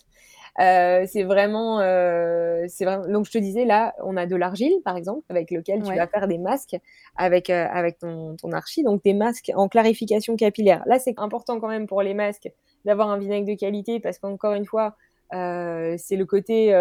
[0.59, 3.07] Euh, c'est vraiment, euh, c'est vraiment.
[3.07, 6.07] Donc je te disais là, on a de l'argile par exemple, avec lequel tu vas
[6.07, 6.75] faire des masques
[7.15, 10.83] avec euh, avec ton ton archi, donc des masques en clarification capillaire.
[10.85, 12.51] Là, c'est important quand même pour les masques
[12.85, 14.95] d'avoir un vinaigre de qualité parce qu'encore une fois,
[15.31, 16.73] c'est le côté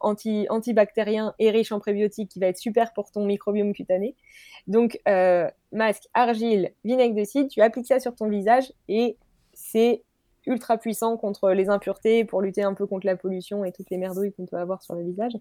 [0.00, 4.14] anti antibactérien et riche en prébiotiques qui va être super pour ton microbiome cutané.
[4.66, 9.16] Donc euh, masque, argile, vinaigre de cidre, tu appliques ça sur ton visage et
[9.52, 10.02] c'est
[10.46, 13.98] ultra puissant contre les impuretés pour lutter un peu contre la pollution et toutes les
[13.98, 15.32] merdouilles qu'on peut avoir sur le visage.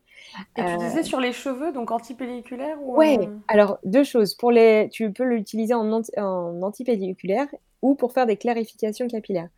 [0.57, 4.33] Et tu disais sur les cheveux, donc antipelliculaire ou Ouais, euh, alors deux choses.
[4.33, 7.47] Pour les, tu peux l'utiliser en, anti, en antipelliculaire
[7.81, 9.49] ou pour faire des clarifications capillaires.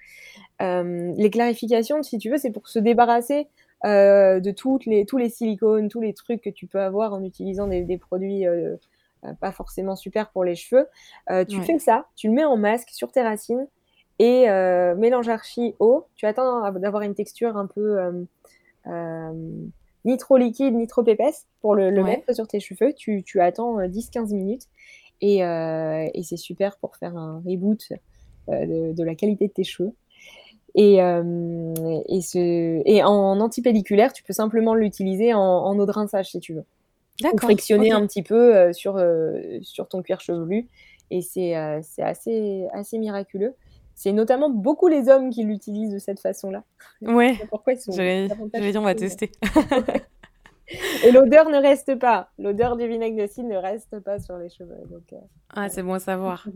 [0.61, 3.47] Euh, les clarifications, si tu veux, c'est pour se débarrasser
[3.85, 7.23] euh, de toutes les, tous les silicones, tous les trucs que tu peux avoir en
[7.23, 8.75] utilisant des, des produits euh,
[9.39, 10.87] pas forcément super pour les cheveux.
[11.31, 11.65] Euh, tu Ouais.
[11.65, 13.67] fais ça, tu le mets en masque sur tes racines
[14.19, 16.05] et euh, mélange archi eau.
[16.15, 18.11] Tu attends d'avoir une texture un peu euh,
[18.87, 19.31] euh,
[20.05, 22.17] ni trop liquide ni trop épaisse pour le, le Ouais.
[22.17, 22.93] mettre sur tes cheveux.
[22.93, 24.63] Tu, tu attends euh, 10-15 minutes
[25.21, 27.91] et, euh, et c'est super pour faire un reboot
[28.49, 29.91] euh, de, de la qualité de tes cheveux.
[30.75, 31.73] Et, euh,
[32.07, 36.39] et, ce, et en antipelliculaire, tu peux simplement l'utiliser en, en eau de rinçage si
[36.39, 36.65] tu veux.
[37.21, 37.49] D'accord.
[37.49, 39.03] frictionner un petit peu sur,
[39.63, 40.67] sur ton cuir chevelu.
[41.09, 43.55] Et c'est c'est assez, assez miraculeux.
[43.97, 46.63] C'est notamment beaucoup les hommes qui l'utilisent de cette façon-là.
[47.01, 47.35] Ouais.
[47.49, 49.31] Pourquoi ils sont J'allais dire, on va tester.
[51.05, 52.29] Et l'odeur ne reste pas.
[52.39, 54.75] L'odeur du vinaigre de cidre ne reste pas sur les cheveux.
[54.89, 55.17] Donc, euh,
[55.55, 56.45] Ah, c'est bon à savoir.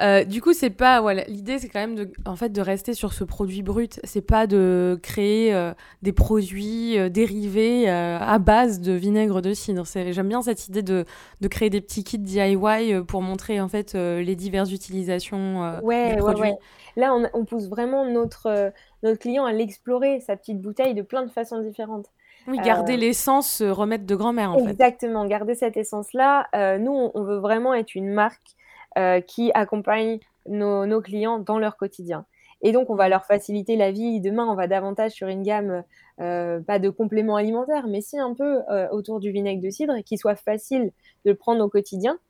[0.00, 1.00] Euh, du coup, c'est pas.
[1.00, 4.00] Voilà, l'idée, c'est quand même de, en fait, de rester sur ce produit brut.
[4.04, 9.84] C'est pas de créer euh, des produits dérivés à base de vinaigre de cidre.
[9.86, 11.04] J'aime bien cette idée de,
[11.40, 16.08] de créer des petits kits DIY pour montrer en fait les diverses utilisations euh, Ouais,
[16.08, 16.42] du ouais, produit.
[16.42, 16.56] ouais.
[16.96, 18.72] Là, on, on pousse vraiment notre,
[19.02, 22.06] notre client à l'explorer, sa petite bouteille, de plein de façons différentes.
[22.46, 24.70] Oui, Euh, garder l'essence, euh, remettre de grand-mère en fait.
[24.70, 26.48] Exactement, garder cette essence-là.
[26.54, 28.56] Euh, nous, on, veut vraiment être une marque
[28.98, 32.26] euh, qui accompagne nos, nos clients dans leur quotidien.
[32.62, 34.20] Et donc, on va leur faciliter la vie.
[34.20, 35.82] Demain, on va davantage sur une gamme,
[36.18, 38.60] pas de compléments alimentaires, mais si un peu
[38.92, 40.92] autour du vinaigre de cidre, qui soit facile
[41.24, 42.20] de le prendre au quotidien.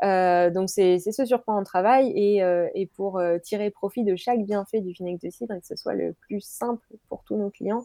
[0.00, 2.38] Donc, c'est ce sur quoi on travaille et,
[2.74, 5.92] et pour tirer profit de chaque bienfait du vinaigre de cidre et que ce soit
[5.92, 7.84] le plus simple pour tous nos clients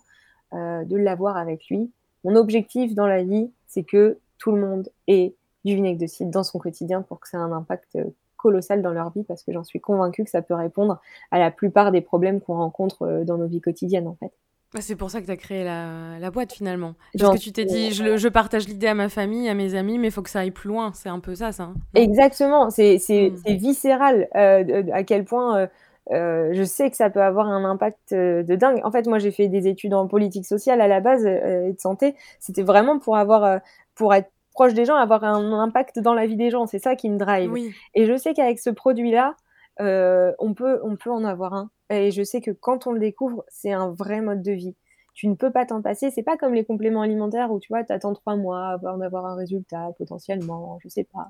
[0.53, 1.91] euh, de l'avoir avec lui.
[2.23, 6.31] Mon objectif dans la vie, c'est que tout le monde ait du vinaigre de cidre
[6.31, 8.03] dans son quotidien pour que ça ait un impact euh,
[8.37, 11.51] colossal dans leur vie parce que j'en suis convaincue que ça peut répondre à la
[11.51, 14.31] plupart des problèmes qu'on rencontre euh, dans nos vies quotidiennes en fait.
[14.73, 16.93] Bah, C'est pour ça que tu as créé la, la boîte finalement.
[17.17, 20.07] Parce que tu t'es dit, je, partage l'idée à ma famille, à mes amis, mais
[20.07, 20.91] il faut que ça aille plus loin.
[20.93, 21.63] C'est un peu ça, ça.
[21.63, 21.73] hein.
[21.95, 22.99] Exactement, c'est Mm.
[22.99, 25.67] c'est viscéral euh, à quel point euh,
[26.11, 28.79] euh, je sais que ça peut avoir un impact euh, de dingue.
[28.83, 31.73] En fait, moi, j'ai fait des études en politique sociale à la base euh, et
[31.73, 32.15] de santé.
[32.39, 33.57] C'était vraiment pour avoir, euh,
[33.95, 36.65] pour être proche des gens, avoir un impact dans la vie des gens.
[36.65, 37.51] C'est ça qui me drive.
[37.51, 37.73] Oui.
[37.93, 39.35] Et je sais qu'avec ce produit-là,
[39.79, 41.69] on peut, on peut en avoir un.
[41.89, 44.75] Et je sais que quand on le découvre, c'est un vrai mode de vie.
[45.17, 46.11] Tu ne peux pas t'en passer.
[46.11, 49.25] C'est pas comme les compléments alimentaires où tu vois, tu attends trois mois avant d'avoir
[49.25, 50.77] un résultat potentiellement.
[50.83, 51.27] Je sais pas.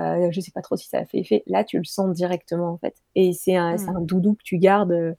[0.00, 1.42] Euh, je sais pas trop si ça a fait effet.
[1.46, 2.94] Là, tu le sens directement en fait.
[3.14, 3.96] Et c'est un, Mm.
[3.96, 5.12] un doudou que tu gardes, euh,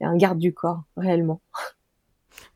[0.00, 1.40] un garde du corps réellement.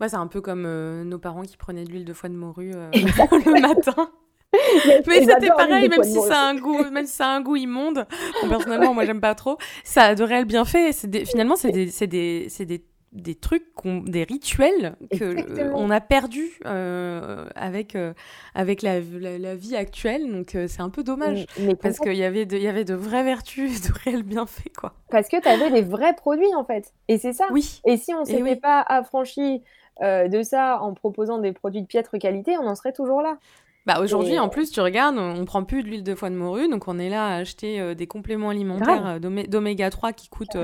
[0.00, 0.62] Bah, c'est un peu comme
[1.04, 4.10] nos parents qui prenaient de l'huile de foie de morue le matin.
[5.06, 7.56] mais c'était pareil, même si ça a un goût, même si ça a un goût
[7.56, 8.06] immonde.
[8.48, 9.58] personnellement, moi, j'aime pas trop.
[9.84, 10.92] Ça a de réels bienfaits.
[11.26, 12.84] Finalement, c'est des, c'est des, c'est des
[13.16, 18.12] des trucs, des rituels que on a perdus euh, avec, euh,
[18.54, 20.30] avec la, la, vie actuelle.
[20.30, 21.46] Donc euh, c'est un peu dommage
[21.80, 24.72] parce qu'il y, avait de, y avait de vraies vertus, de réels bienfaits.
[24.76, 24.92] Quoi.
[25.10, 26.92] Parce que tu avais des vrais produits en fait.
[27.08, 27.46] Et c'est ça.
[27.50, 27.80] Oui.
[27.86, 29.62] Et si on ne s'était pas affranchi
[30.02, 33.38] de ça en proposant des produits de piètre qualité, on en serait toujours là.
[33.86, 36.68] Bah aujourd'hui, en plus, tu regardes, on prend plus de l'huile de foie de morue,
[36.68, 40.56] donc on est là à acheter des compléments alimentaires d'oméga 3 qui coûtent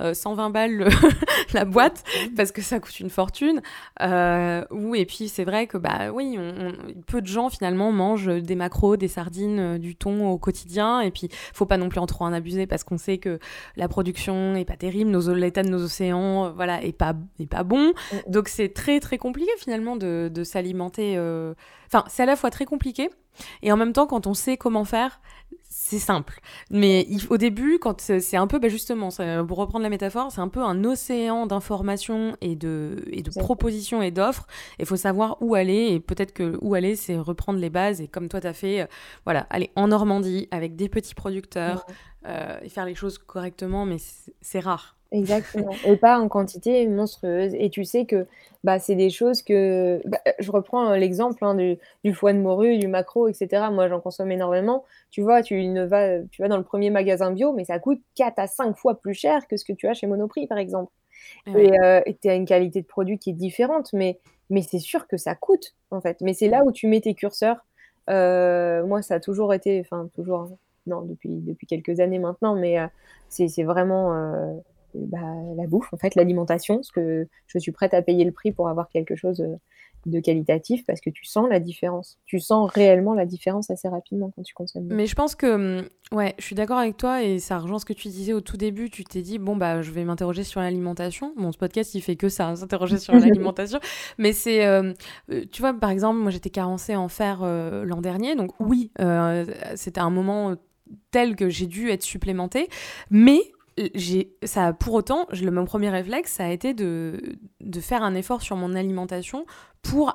[0.00, 0.88] 120 euh, balles
[1.54, 2.04] la boîte
[2.36, 3.62] parce que ça coûte une fortune.
[4.02, 6.72] Euh, ou et puis c'est vrai que bah oui, on,
[7.06, 11.00] peu de gens finalement mangent des macros, des sardines, euh, du thon au quotidien.
[11.00, 13.38] Et puis faut pas non plus en trop en abuser parce qu'on sait que
[13.76, 17.62] la production est pas terrible, nos l'état de nos océans, voilà, est pas est pas
[17.62, 17.92] bon.
[18.26, 21.18] Donc c'est très très compliqué finalement de, de s'alimenter.
[21.86, 23.10] Enfin, c'est à la fois très compliqué
[23.62, 25.20] et en même temps quand on sait comment faire,
[25.68, 26.40] c'est simple.
[26.70, 29.08] Mais au début, quand c'est un peu, bah justement,
[29.46, 34.00] pour reprendre la métaphore, c'est un peu un océan d'informations et de, et de propositions
[34.00, 34.46] et d'offres.
[34.78, 35.88] Il faut savoir où aller.
[35.88, 38.00] Et peut-être que où aller, c'est reprendre les bases.
[38.00, 38.86] Et comme toi, tu as fait, euh,
[39.24, 41.84] voilà, aller en Normandie avec des petits producteurs
[42.26, 43.84] euh, et faire les choses correctement.
[43.84, 43.96] Mais
[44.40, 44.96] c'est rare.
[45.14, 45.70] Exactement.
[45.86, 47.54] et pas en quantité monstrueuse.
[47.54, 48.26] Et tu sais que
[48.64, 50.02] bah, c'est des choses que.
[50.06, 53.66] Bah, je reprends euh, l'exemple hein, du, du, foie de morue, du macro, etc.
[53.70, 54.84] Moi, j'en consomme énormément.
[55.10, 58.02] Tu vois, tu, ne vas, tu vas dans le premier magasin bio, mais ça coûte
[58.16, 60.92] 4 à 5 fois plus cher que ce que tu as chez Monoprix, par exemple.
[61.46, 64.18] Et euh, tu as une qualité de produit qui est différente, mais,
[64.50, 66.20] mais c'est sûr que ça coûte, en fait.
[66.22, 67.64] Mais c'est là où tu mets tes curseurs.
[68.10, 69.80] Euh, moi, ça a toujours été.
[69.80, 70.48] Enfin, toujours.
[70.86, 72.76] Non, depuis, depuis quelques années maintenant, mais
[73.30, 74.12] c'est vraiment
[74.94, 75.18] bah,
[75.56, 78.68] la bouffe, en fait, l'alimentation, parce que je suis prête à payer le prix pour
[78.68, 79.56] avoir quelque chose euh,
[80.06, 82.18] de qualitatif parce que tu sens la différence.
[82.26, 84.86] Tu sens réellement la différence assez rapidement quand tu consommes.
[84.90, 87.86] Mais je pense que, hum, ouais, je suis d'accord avec toi et ça rejoint ce
[87.86, 88.90] que tu disais au tout début.
[88.90, 91.32] Tu t'es dit, bon, bah, je vais m'interroger sur l'alimentation.
[91.36, 93.80] Mon podcast, il fait que ça, hein, s'interroger sur l'alimentation.
[94.18, 94.92] Mais c'est, euh,
[95.30, 98.36] euh, tu vois, par exemple, moi, j'étais carencée en fer l'an dernier.
[98.36, 98.90] Donc, oui,
[99.74, 100.56] c'était un moment
[101.10, 102.68] tel que j'ai dû être supplémentée.
[103.10, 103.40] Mais
[104.42, 107.36] ça pour autant le mon premier réflexe ça a été de
[107.80, 109.46] faire un effort sur mon alimentation
[109.84, 110.14] pour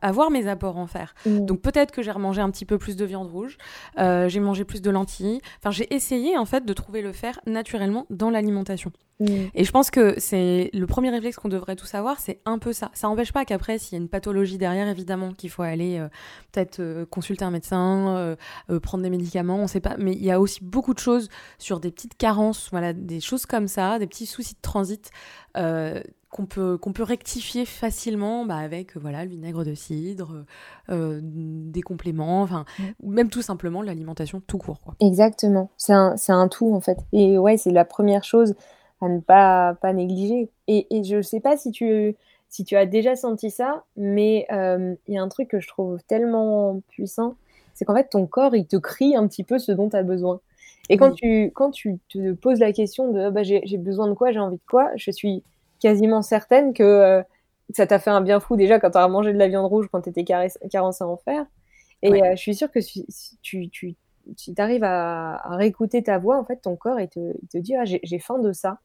[0.00, 1.14] avoir mes apports en fer.
[1.26, 1.44] Mmh.
[1.44, 3.58] Donc peut-être que j'ai remangé un petit peu plus de viande rouge,
[3.98, 5.40] euh, j'ai mangé plus de lentilles.
[5.58, 8.90] Enfin, j'ai essayé en fait de trouver le fer naturellement dans l'alimentation.
[9.20, 9.26] Mmh.
[9.54, 12.72] Et je pense que c'est le premier réflexe qu'on devrait tous avoir, c'est un peu
[12.72, 12.90] ça.
[12.94, 16.08] Ça n'empêche pas qu'après, s'il y a une pathologie derrière, évidemment, qu'il faut aller euh,
[16.50, 18.36] peut-être euh, consulter un médecin,
[18.82, 19.96] prendre des médicaments, on ne sait pas.
[19.98, 23.44] Mais il y a aussi beaucoup de choses sur des petites carences, voilà, des choses
[23.44, 25.10] comme ça, des petits soucis de transit
[26.32, 30.44] qu'on peut, qu'on peut rectifier facilement bah, avec voilà, le vinaigre de cidre,
[30.88, 32.82] euh, des compléments, enfin, mm.
[33.02, 34.80] ou même tout simplement l'alimentation tout court.
[34.80, 34.94] Quoi.
[35.00, 36.96] Exactement, c'est un, un, tout en fait.
[37.12, 38.54] Et ouais, c'est la première chose
[39.02, 40.48] à ne pas, pas négliger.
[40.68, 42.16] Et, et je ne sais pas si tu,
[42.48, 45.68] si tu as déjà senti ça, mais euh, il y a un truc que je
[45.68, 47.34] trouve tellement puissant,
[47.74, 50.02] c'est qu'en fait ton corps, il te crie un petit peu ce dont tu as
[50.02, 50.40] besoin.
[50.88, 54.14] Et quand, tu, quand tu te poses la question de ah bah, j'ai besoin de
[54.14, 55.44] quoi, j'ai envie de quoi, je suis
[55.82, 57.22] quasiment certaine que euh,
[57.70, 59.88] ça t'a fait un bien fou déjà quand tu as mangé de la viande rouge
[59.90, 61.44] quand tu étais carencé en fer.
[62.02, 63.06] Et euh, je suis sûre que si,
[63.42, 63.96] tu, tu,
[64.58, 68.18] arrives à, réécouter ta voix, en fait, ton corps, il te, te dit ah, j'ai
[68.18, 68.78] faim de ça.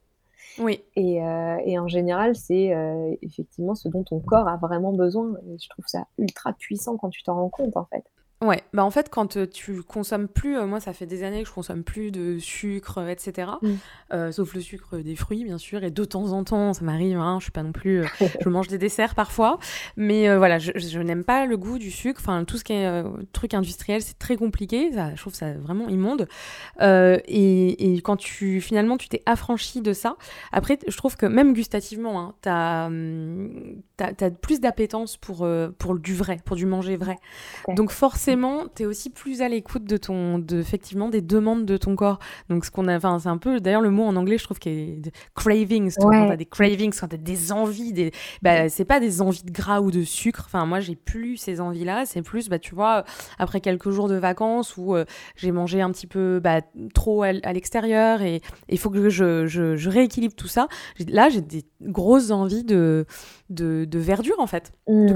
[0.59, 0.83] Oui.
[0.95, 2.75] Et, euh, et en général, c'est
[3.21, 5.33] effectivement ce dont ton corps a vraiment besoin.
[5.47, 8.03] Et je trouve ça ultra puissant quand tu t'en rends compte, en fait.
[8.39, 11.41] Ouais, bah en fait, quand euh, tu consommes plus, euh, moi ça fait des années
[11.41, 13.49] que je consomme plus de sucre, euh, etc.
[13.63, 14.31] Mm.
[14.31, 17.37] sauf le sucre des fruits, bien sûr, et de temps en temps, ça m'arrive, hein,
[17.39, 18.03] je suis pas non plus.
[18.41, 19.57] je mange des desserts parfois,
[19.95, 23.03] mais voilà, je, je n'aime pas le goût du sucre, enfin tout ce qui est
[23.33, 26.27] truc industriel, c'est très compliqué, ça, je trouve ça vraiment immonde.
[26.79, 30.15] Et, et, quand tu finalement tu t'es affranchi de ça,
[30.51, 35.47] après, je trouve que même gustativement, hein, t'as hum, as, plus d'appétence pour,
[35.79, 37.17] pour du vrai, pour du manger vrai.
[37.75, 41.65] Donc forcément, forcément, tu es aussi plus à l'écoute de ton, de, effectivement, des demandes
[41.65, 42.19] de ton corps.
[42.49, 44.59] Donc, ce qu'on a, enfin, c'est un peu, d'ailleurs, le mot en anglais, je trouve
[44.59, 45.93] qu'il a cravings.
[45.97, 48.11] Quand t'as des cravings, quand t'as des envies, des,
[48.41, 50.43] bah, c'est pas des envies de gras ou de sucre.
[50.45, 52.05] Enfin, moi, j'ai plus ces envies-là.
[52.05, 53.05] C'est plus, bah, tu vois,
[53.39, 55.05] après quelques jours de vacances où euh,
[55.37, 56.59] j'ai mangé un petit peu, bah,
[56.93, 60.67] trop à, l'extérieur et il faut que je, je, je, rééquilibre tout ça.
[61.07, 63.05] Là, j'ai des grosses envies de,
[63.49, 65.15] de, de verdure, en fait, de mmh.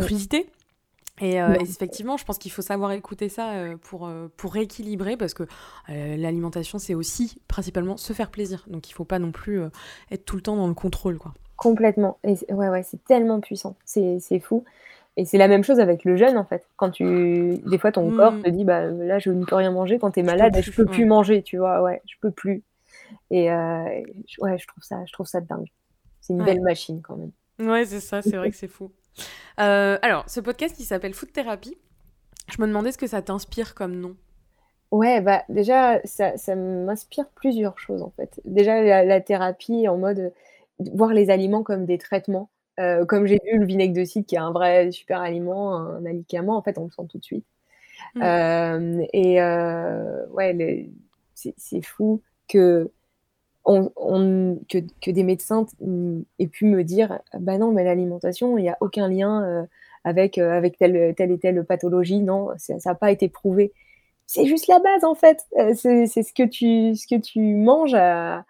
[1.22, 1.42] Crudité.
[1.42, 5.18] Euh, et, effectivement, je pense qu'il faut savoir écouter ça euh, pour, euh, pour rééquilibrer
[5.18, 5.44] parce que
[5.88, 8.66] l'alimentation, c'est aussi principalement se faire plaisir.
[8.68, 9.62] Donc il ne faut pas non plus
[10.10, 11.18] être tout le temps dans le contrôle.
[11.18, 11.34] Quoi.
[11.58, 12.18] Complètement.
[12.24, 13.76] Et ouais, ouais, c'est tellement puissant.
[13.86, 14.64] C'est fou.
[15.18, 16.66] Et c'est la même chose avec le jeûne, en fait.
[16.78, 18.44] Quand tu, des fois, ton corps mmh.
[18.44, 20.00] te dit, bah là, je ne peux rien manger.
[20.00, 21.82] Quand tu es malade, je peux, peux plus manger, tu vois.
[21.82, 22.64] Ouais, je peux plus.
[23.30, 24.06] Et ouais,
[24.58, 25.68] je trouve ça, je trouve ça dingue.
[26.22, 27.32] C'est une belle machine quand même.
[27.60, 28.22] Ouais, c'est ça.
[28.22, 28.92] C'est vrai que c'est fou.
[29.60, 31.78] Euh, alors, ce podcast, il s'appelle Food Therapy.
[32.48, 34.16] Je me demandais ce que ça t'inspire comme nom.
[34.92, 38.42] Ouais, bah déjà, ça, ça m'inspire plusieurs choses en fait.
[38.44, 40.34] Déjà, la, thérapie en mode
[40.94, 42.50] voir les aliments comme des traitements.
[42.80, 46.06] Euh, comme j'ai vu le vinaigre de cidre qui est un vrai super aliment, un
[46.06, 47.46] alicament, en fait, on le sent tout de suite.
[48.16, 48.22] Mmh.
[48.24, 49.42] Euh, et
[50.32, 50.90] ouais,
[51.36, 52.92] c'est fou que,
[53.66, 55.66] on, que, des médecins
[56.40, 59.68] aient pu me dire bah non, mais l'alimentation, il n'y a aucun lien
[60.04, 63.72] avec, avec telle, telle et telle pathologie, non, ça n'a pas été prouvé.
[64.26, 65.46] C'est juste la base en fait.
[65.76, 68.46] c'est ce que tu ce que tu manges à,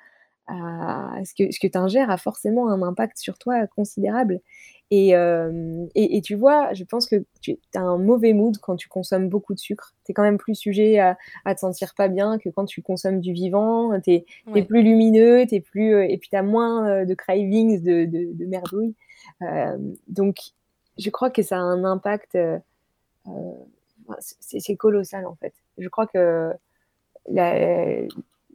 [0.47, 4.41] ce que, ce que tu ingères a forcément un impact sur toi considérable.
[4.93, 8.89] Et, euh, et, tu vois, je pense que tu as un mauvais mood quand tu
[8.89, 9.95] consommes beaucoup de sucre.
[10.05, 12.81] Tu es quand même plus sujet à, à, te sentir pas bien que quand tu
[12.81, 13.97] consommes du vivant.
[14.01, 17.81] Tu es, plus lumineux, es plus, euh, et puis tu as moins euh, de cravings,
[17.81, 18.93] de, de, de merdouille.
[20.07, 20.37] donc,
[20.97, 22.37] je crois que ça a un impact.
[24.29, 25.53] c'est colossal en fait.
[25.77, 26.51] Je crois que
[27.29, 28.01] la,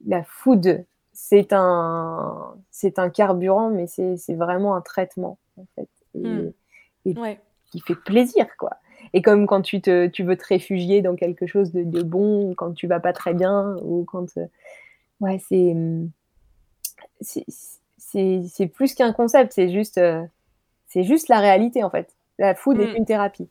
[0.07, 0.85] la food
[1.17, 5.89] c'est un, c'est un carburant, mais c'est vraiment un traitement, en fait.
[6.25, 7.37] Et, hmm.
[7.71, 8.71] qui fait plaisir, quoi.
[9.13, 12.55] Et comme quand tu, te, tu veux te réfugier dans quelque chose de, de bon,
[12.55, 14.37] quand tu vas pas très bien, ou quand.
[14.37, 14.47] Euh,
[15.21, 15.75] ouais, c'est.
[17.19, 20.25] C'est plus qu'un concept, c'est juste, euh,
[20.87, 22.15] c'est juste la réalité, en fait.
[22.39, 22.97] La food est hmm.
[22.97, 23.49] une thérapie.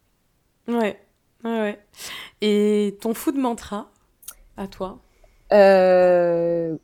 [0.67, 0.97] Ouais,
[1.43, 1.79] ouais, ouais.
[2.41, 3.91] Et ton food mantra,
[4.57, 4.99] à toi?
[5.53, 6.75] Euh,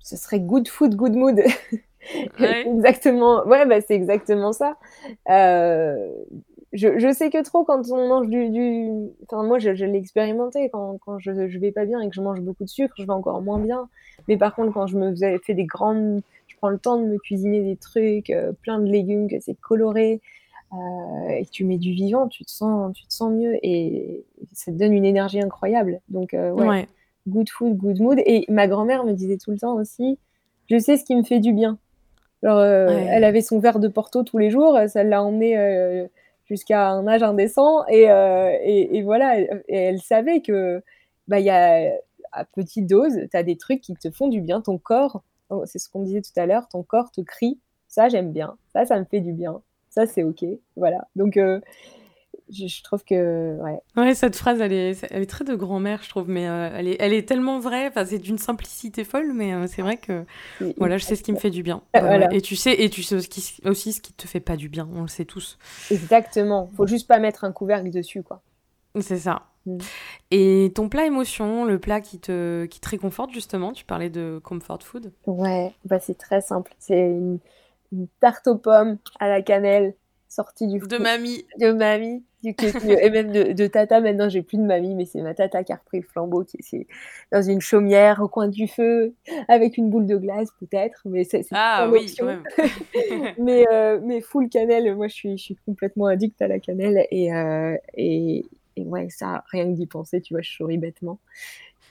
[0.00, 1.40] ce serait good food, good mood.
[2.38, 3.44] exactement.
[3.46, 4.76] Ouais, bah, c'est exactement ça.
[5.28, 6.12] Euh,
[6.72, 8.48] je, je, sais que trop quand on mange du.
[8.50, 8.90] du...
[9.24, 10.70] Enfin, moi, je, je l'ai expérimenté.
[10.70, 13.04] Quand, quand je, je vais pas bien et que je mange beaucoup de sucre, je
[13.04, 13.88] vais encore moins bien.
[14.28, 16.22] Mais par contre, quand je me faisais, fait des grandes.
[16.46, 19.54] Je prends le temps de me cuisiner des trucs, euh, plein de légumes, que c'est
[19.54, 20.20] coloré.
[20.72, 24.24] Euh, et que tu mets du vivant, tu te sens, tu te sens mieux et
[24.52, 26.00] ça te donne une énergie incroyable.
[26.08, 26.50] Donc, ouais.
[26.50, 26.86] ouais
[27.28, 28.18] good food, good mood.
[28.26, 30.18] Et ma grand-mère me disait tout le temps aussi,
[30.68, 31.78] je sais ce qui me fait du bien.
[32.44, 36.06] Euh, elle avait son verre de Porto tous les jours, ça l'a emmené euh,
[36.46, 40.82] jusqu'à un âge indécent, et, euh, et, voilà, et elle savait que
[41.28, 41.92] bah, y a,
[42.32, 45.64] à petite dose, tu as des trucs qui te font du bien, ton corps, oh,
[45.66, 48.86] c'est ce qu'on disait tout à l'heure, ton corps te crie, ça j'aime bien, ça
[48.86, 49.60] ça me fait du bien,
[49.90, 50.44] ça c'est ok,
[50.76, 51.08] voilà.
[51.16, 51.38] Donc
[52.52, 53.80] je, trouve que ouais.
[53.96, 56.88] Ouais, cette phrase, elle est, elle est très de grand-mère, je trouve, mais euh, elle,
[56.88, 57.88] est, elle est tellement vraie.
[57.88, 60.24] Enfin, c'est d'une simplicité folle, mais euh, c'est vrai que
[60.76, 61.82] voilà, je sais ce qui me fait du bien.
[62.32, 63.16] Et tu sais, et tu sais
[63.64, 64.88] aussi ce qui te fait pas du bien.
[64.94, 65.58] On le sait tous.
[65.90, 66.70] Exactement.
[66.76, 68.42] Faut juste pas mettre un couvercle dessus, quoi.
[68.98, 69.42] C'est ça.
[69.66, 69.78] Mm.
[70.30, 74.40] Et ton plat émotion, le plat qui te, qui te réconforte justement, tu parlais de
[74.42, 75.12] comfort food.
[75.26, 76.72] Ouais, bah c'est très simple.
[76.78, 77.38] C'est une,
[77.92, 79.94] une, tarte aux pommes à la cannelle
[80.30, 81.44] sortie du De mamie.
[81.58, 85.62] De mamie et même de, tata, maintenant j'ai plus de mamie, mais c'est ma tata
[85.62, 86.86] qui a repris le flambeau, qui est
[87.32, 89.14] dans une chaumière au coin du feu,
[89.48, 92.14] avec une boule de glace peut-être, mais c'est ah oui,
[93.38, 97.06] mais euh, mais full cannelle, moi je suis je suis complètement addict à la cannelle
[97.10, 101.18] et euh, et, et ouais ça rien que d'y penser, tu vois, je souris bêtement.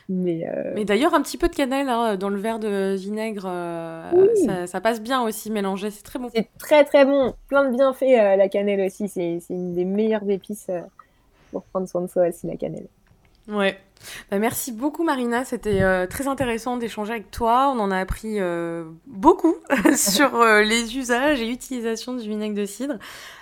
[0.10, 4.66] Euh, Mais, d'ailleurs, un petit peu de cannelle hein, dans le verre de vinaigre, euh,
[4.66, 6.30] ça, passe bien aussi mélangé, c'est très bon.
[6.34, 10.28] C'est très très bon, plein de bienfaits euh, la cannelle aussi, c'est une des meilleures
[10.28, 10.72] épices
[11.52, 12.88] pour prendre soin de soi aussi la cannelle.
[13.48, 13.78] Ouais.
[14.32, 17.72] Bah, merci beaucoup Marina, c'était très intéressant d'échanger avec toi.
[17.76, 18.40] On en a appris
[19.06, 19.56] beaucoup
[19.96, 22.98] sur les usages et utilisations du vinaigre de cidre.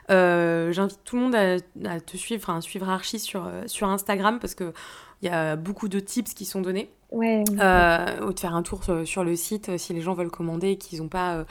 [0.09, 4.73] J'invite tout le monde à, te suivre, à suivre Archie sur, sur Instagram parce que
[5.21, 6.89] il y a beaucoup de tips qui sont donnés.
[7.09, 7.45] Ouais.
[7.57, 10.71] Euh, ou de faire un tour sur, le site euh, si les gens veulent commander
[10.71, 11.43] et qu'ils n'ont pas, euh,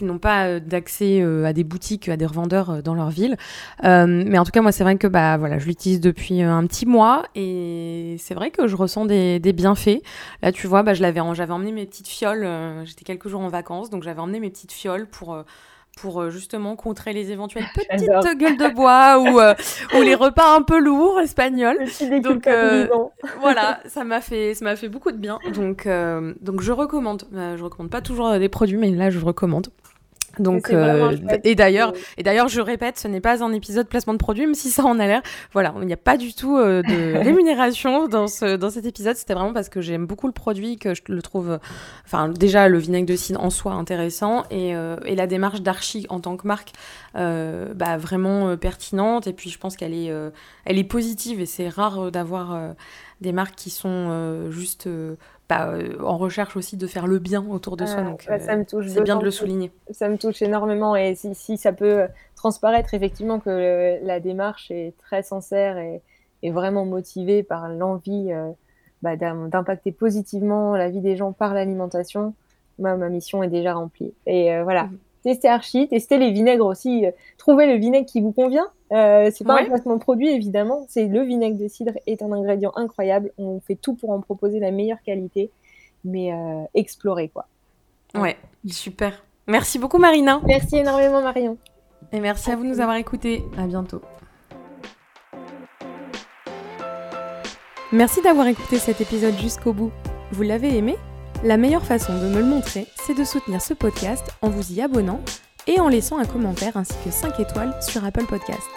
[0.00, 3.36] n'ont pas d'accès à des boutiques, à des revendeurs dans leur ville.
[3.82, 6.84] mais en tout cas, moi, c'est vrai que bah, voilà, je l'utilise depuis un petit
[6.84, 10.02] mois et c'est vrai que je ressens des, des bienfaits.
[10.42, 12.46] Là, tu vois, bah, j'avais emmené mes petites fioles.
[12.84, 15.44] J'étais quelques jours en vacances, donc j'avais emmené mes petites fioles pour
[15.96, 19.54] pour euh, justement contrer les éventuelles petites gueules de bois ou, euh,
[19.96, 21.78] ou les repas un peu lourds espagnols.
[22.22, 22.86] Donc euh,
[23.40, 25.38] voilà, ça m'a fait ça m'a fait beaucoup de bien.
[25.54, 25.88] Donc
[26.40, 27.24] donc je recommande.
[27.32, 29.68] je recommande pas toujours des produits, mais là je recommande.
[30.38, 34.18] Donc, euh, et d'ailleurs, et d'ailleurs, je répète, ce n'est pas un épisode placement de
[34.18, 35.22] produit, même si ça en a l'air.
[35.52, 39.16] Voilà, il n'y a pas du tout euh, de rémunération dans ce dans cet épisode.
[39.16, 41.58] C'était vraiment parce que j'aime beaucoup le produit, que je le trouve,
[42.04, 46.06] enfin, déjà le vinaigre de cidre en soi intéressant et, euh, et la démarche d'Archie
[46.08, 46.72] en tant que marque,
[47.14, 49.26] bah, vraiment pertinente.
[49.26, 50.12] Et puis, je pense qu'elle est
[50.64, 52.74] elle est positive et c'est rare d'avoir
[53.24, 54.88] des marques qui sont juste
[55.48, 58.02] bah, euh, en recherche aussi de faire le bien autour de soi.
[58.02, 58.86] donc, ça euh, me touche.
[58.88, 59.70] C'est bien de le souligner.
[59.90, 60.96] Ça me touche énormément.
[60.96, 66.00] Et si, si ça peut transparaître effectivement que la démarche est très sincère et,
[66.50, 68.50] vraiment motivée par l'envie euh,
[69.00, 72.34] bah, d'impacter positivement la vie des gens par l'alimentation,
[72.78, 74.12] ma mission est déjà remplie.
[74.26, 74.84] Et voilà.
[74.84, 77.06] Mhm testez Archie, testez les vinaigres aussi.
[77.06, 78.68] Euh, trouvez le vinaigre qui vous convient.
[78.94, 82.30] Euh, c'est pas un placement de produit évidemment, c'est le vinaigre de cidre est un
[82.30, 83.32] ingrédient incroyable.
[83.38, 85.50] On fait tout pour en proposer la meilleure qualité,
[86.04, 87.46] mais euh, explorez quoi.
[88.14, 88.36] Ouais,
[88.68, 89.24] super.
[89.48, 90.40] Merci beaucoup Marina.
[90.46, 91.58] Merci énormément Marion.
[92.12, 93.42] Et merci à vous de nous avoir écoutés.
[93.58, 94.00] À bientôt.
[97.90, 99.92] Merci d'avoir écouté cet épisode jusqu'au bout.
[100.30, 100.96] Vous l'avez aimé?
[101.42, 104.80] La meilleure façon de me le montrer, c'est de soutenir ce podcast en vous y
[104.80, 105.20] abonnant
[105.66, 108.68] et en laissant un commentaire ainsi que 5 étoiles sur Apple Podcast.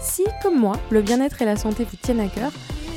[0.00, 2.50] Si, comme moi, le bien-être et la santé vous tiennent à cœur,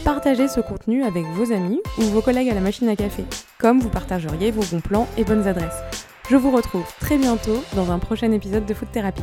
[0.03, 3.25] partagez ce contenu avec vos amis ou vos collègues à la machine à café,
[3.59, 5.81] comme vous partageriez vos bons plans et bonnes adresses.
[6.29, 9.21] Je vous retrouve très bientôt dans un prochain épisode de Food Therapy.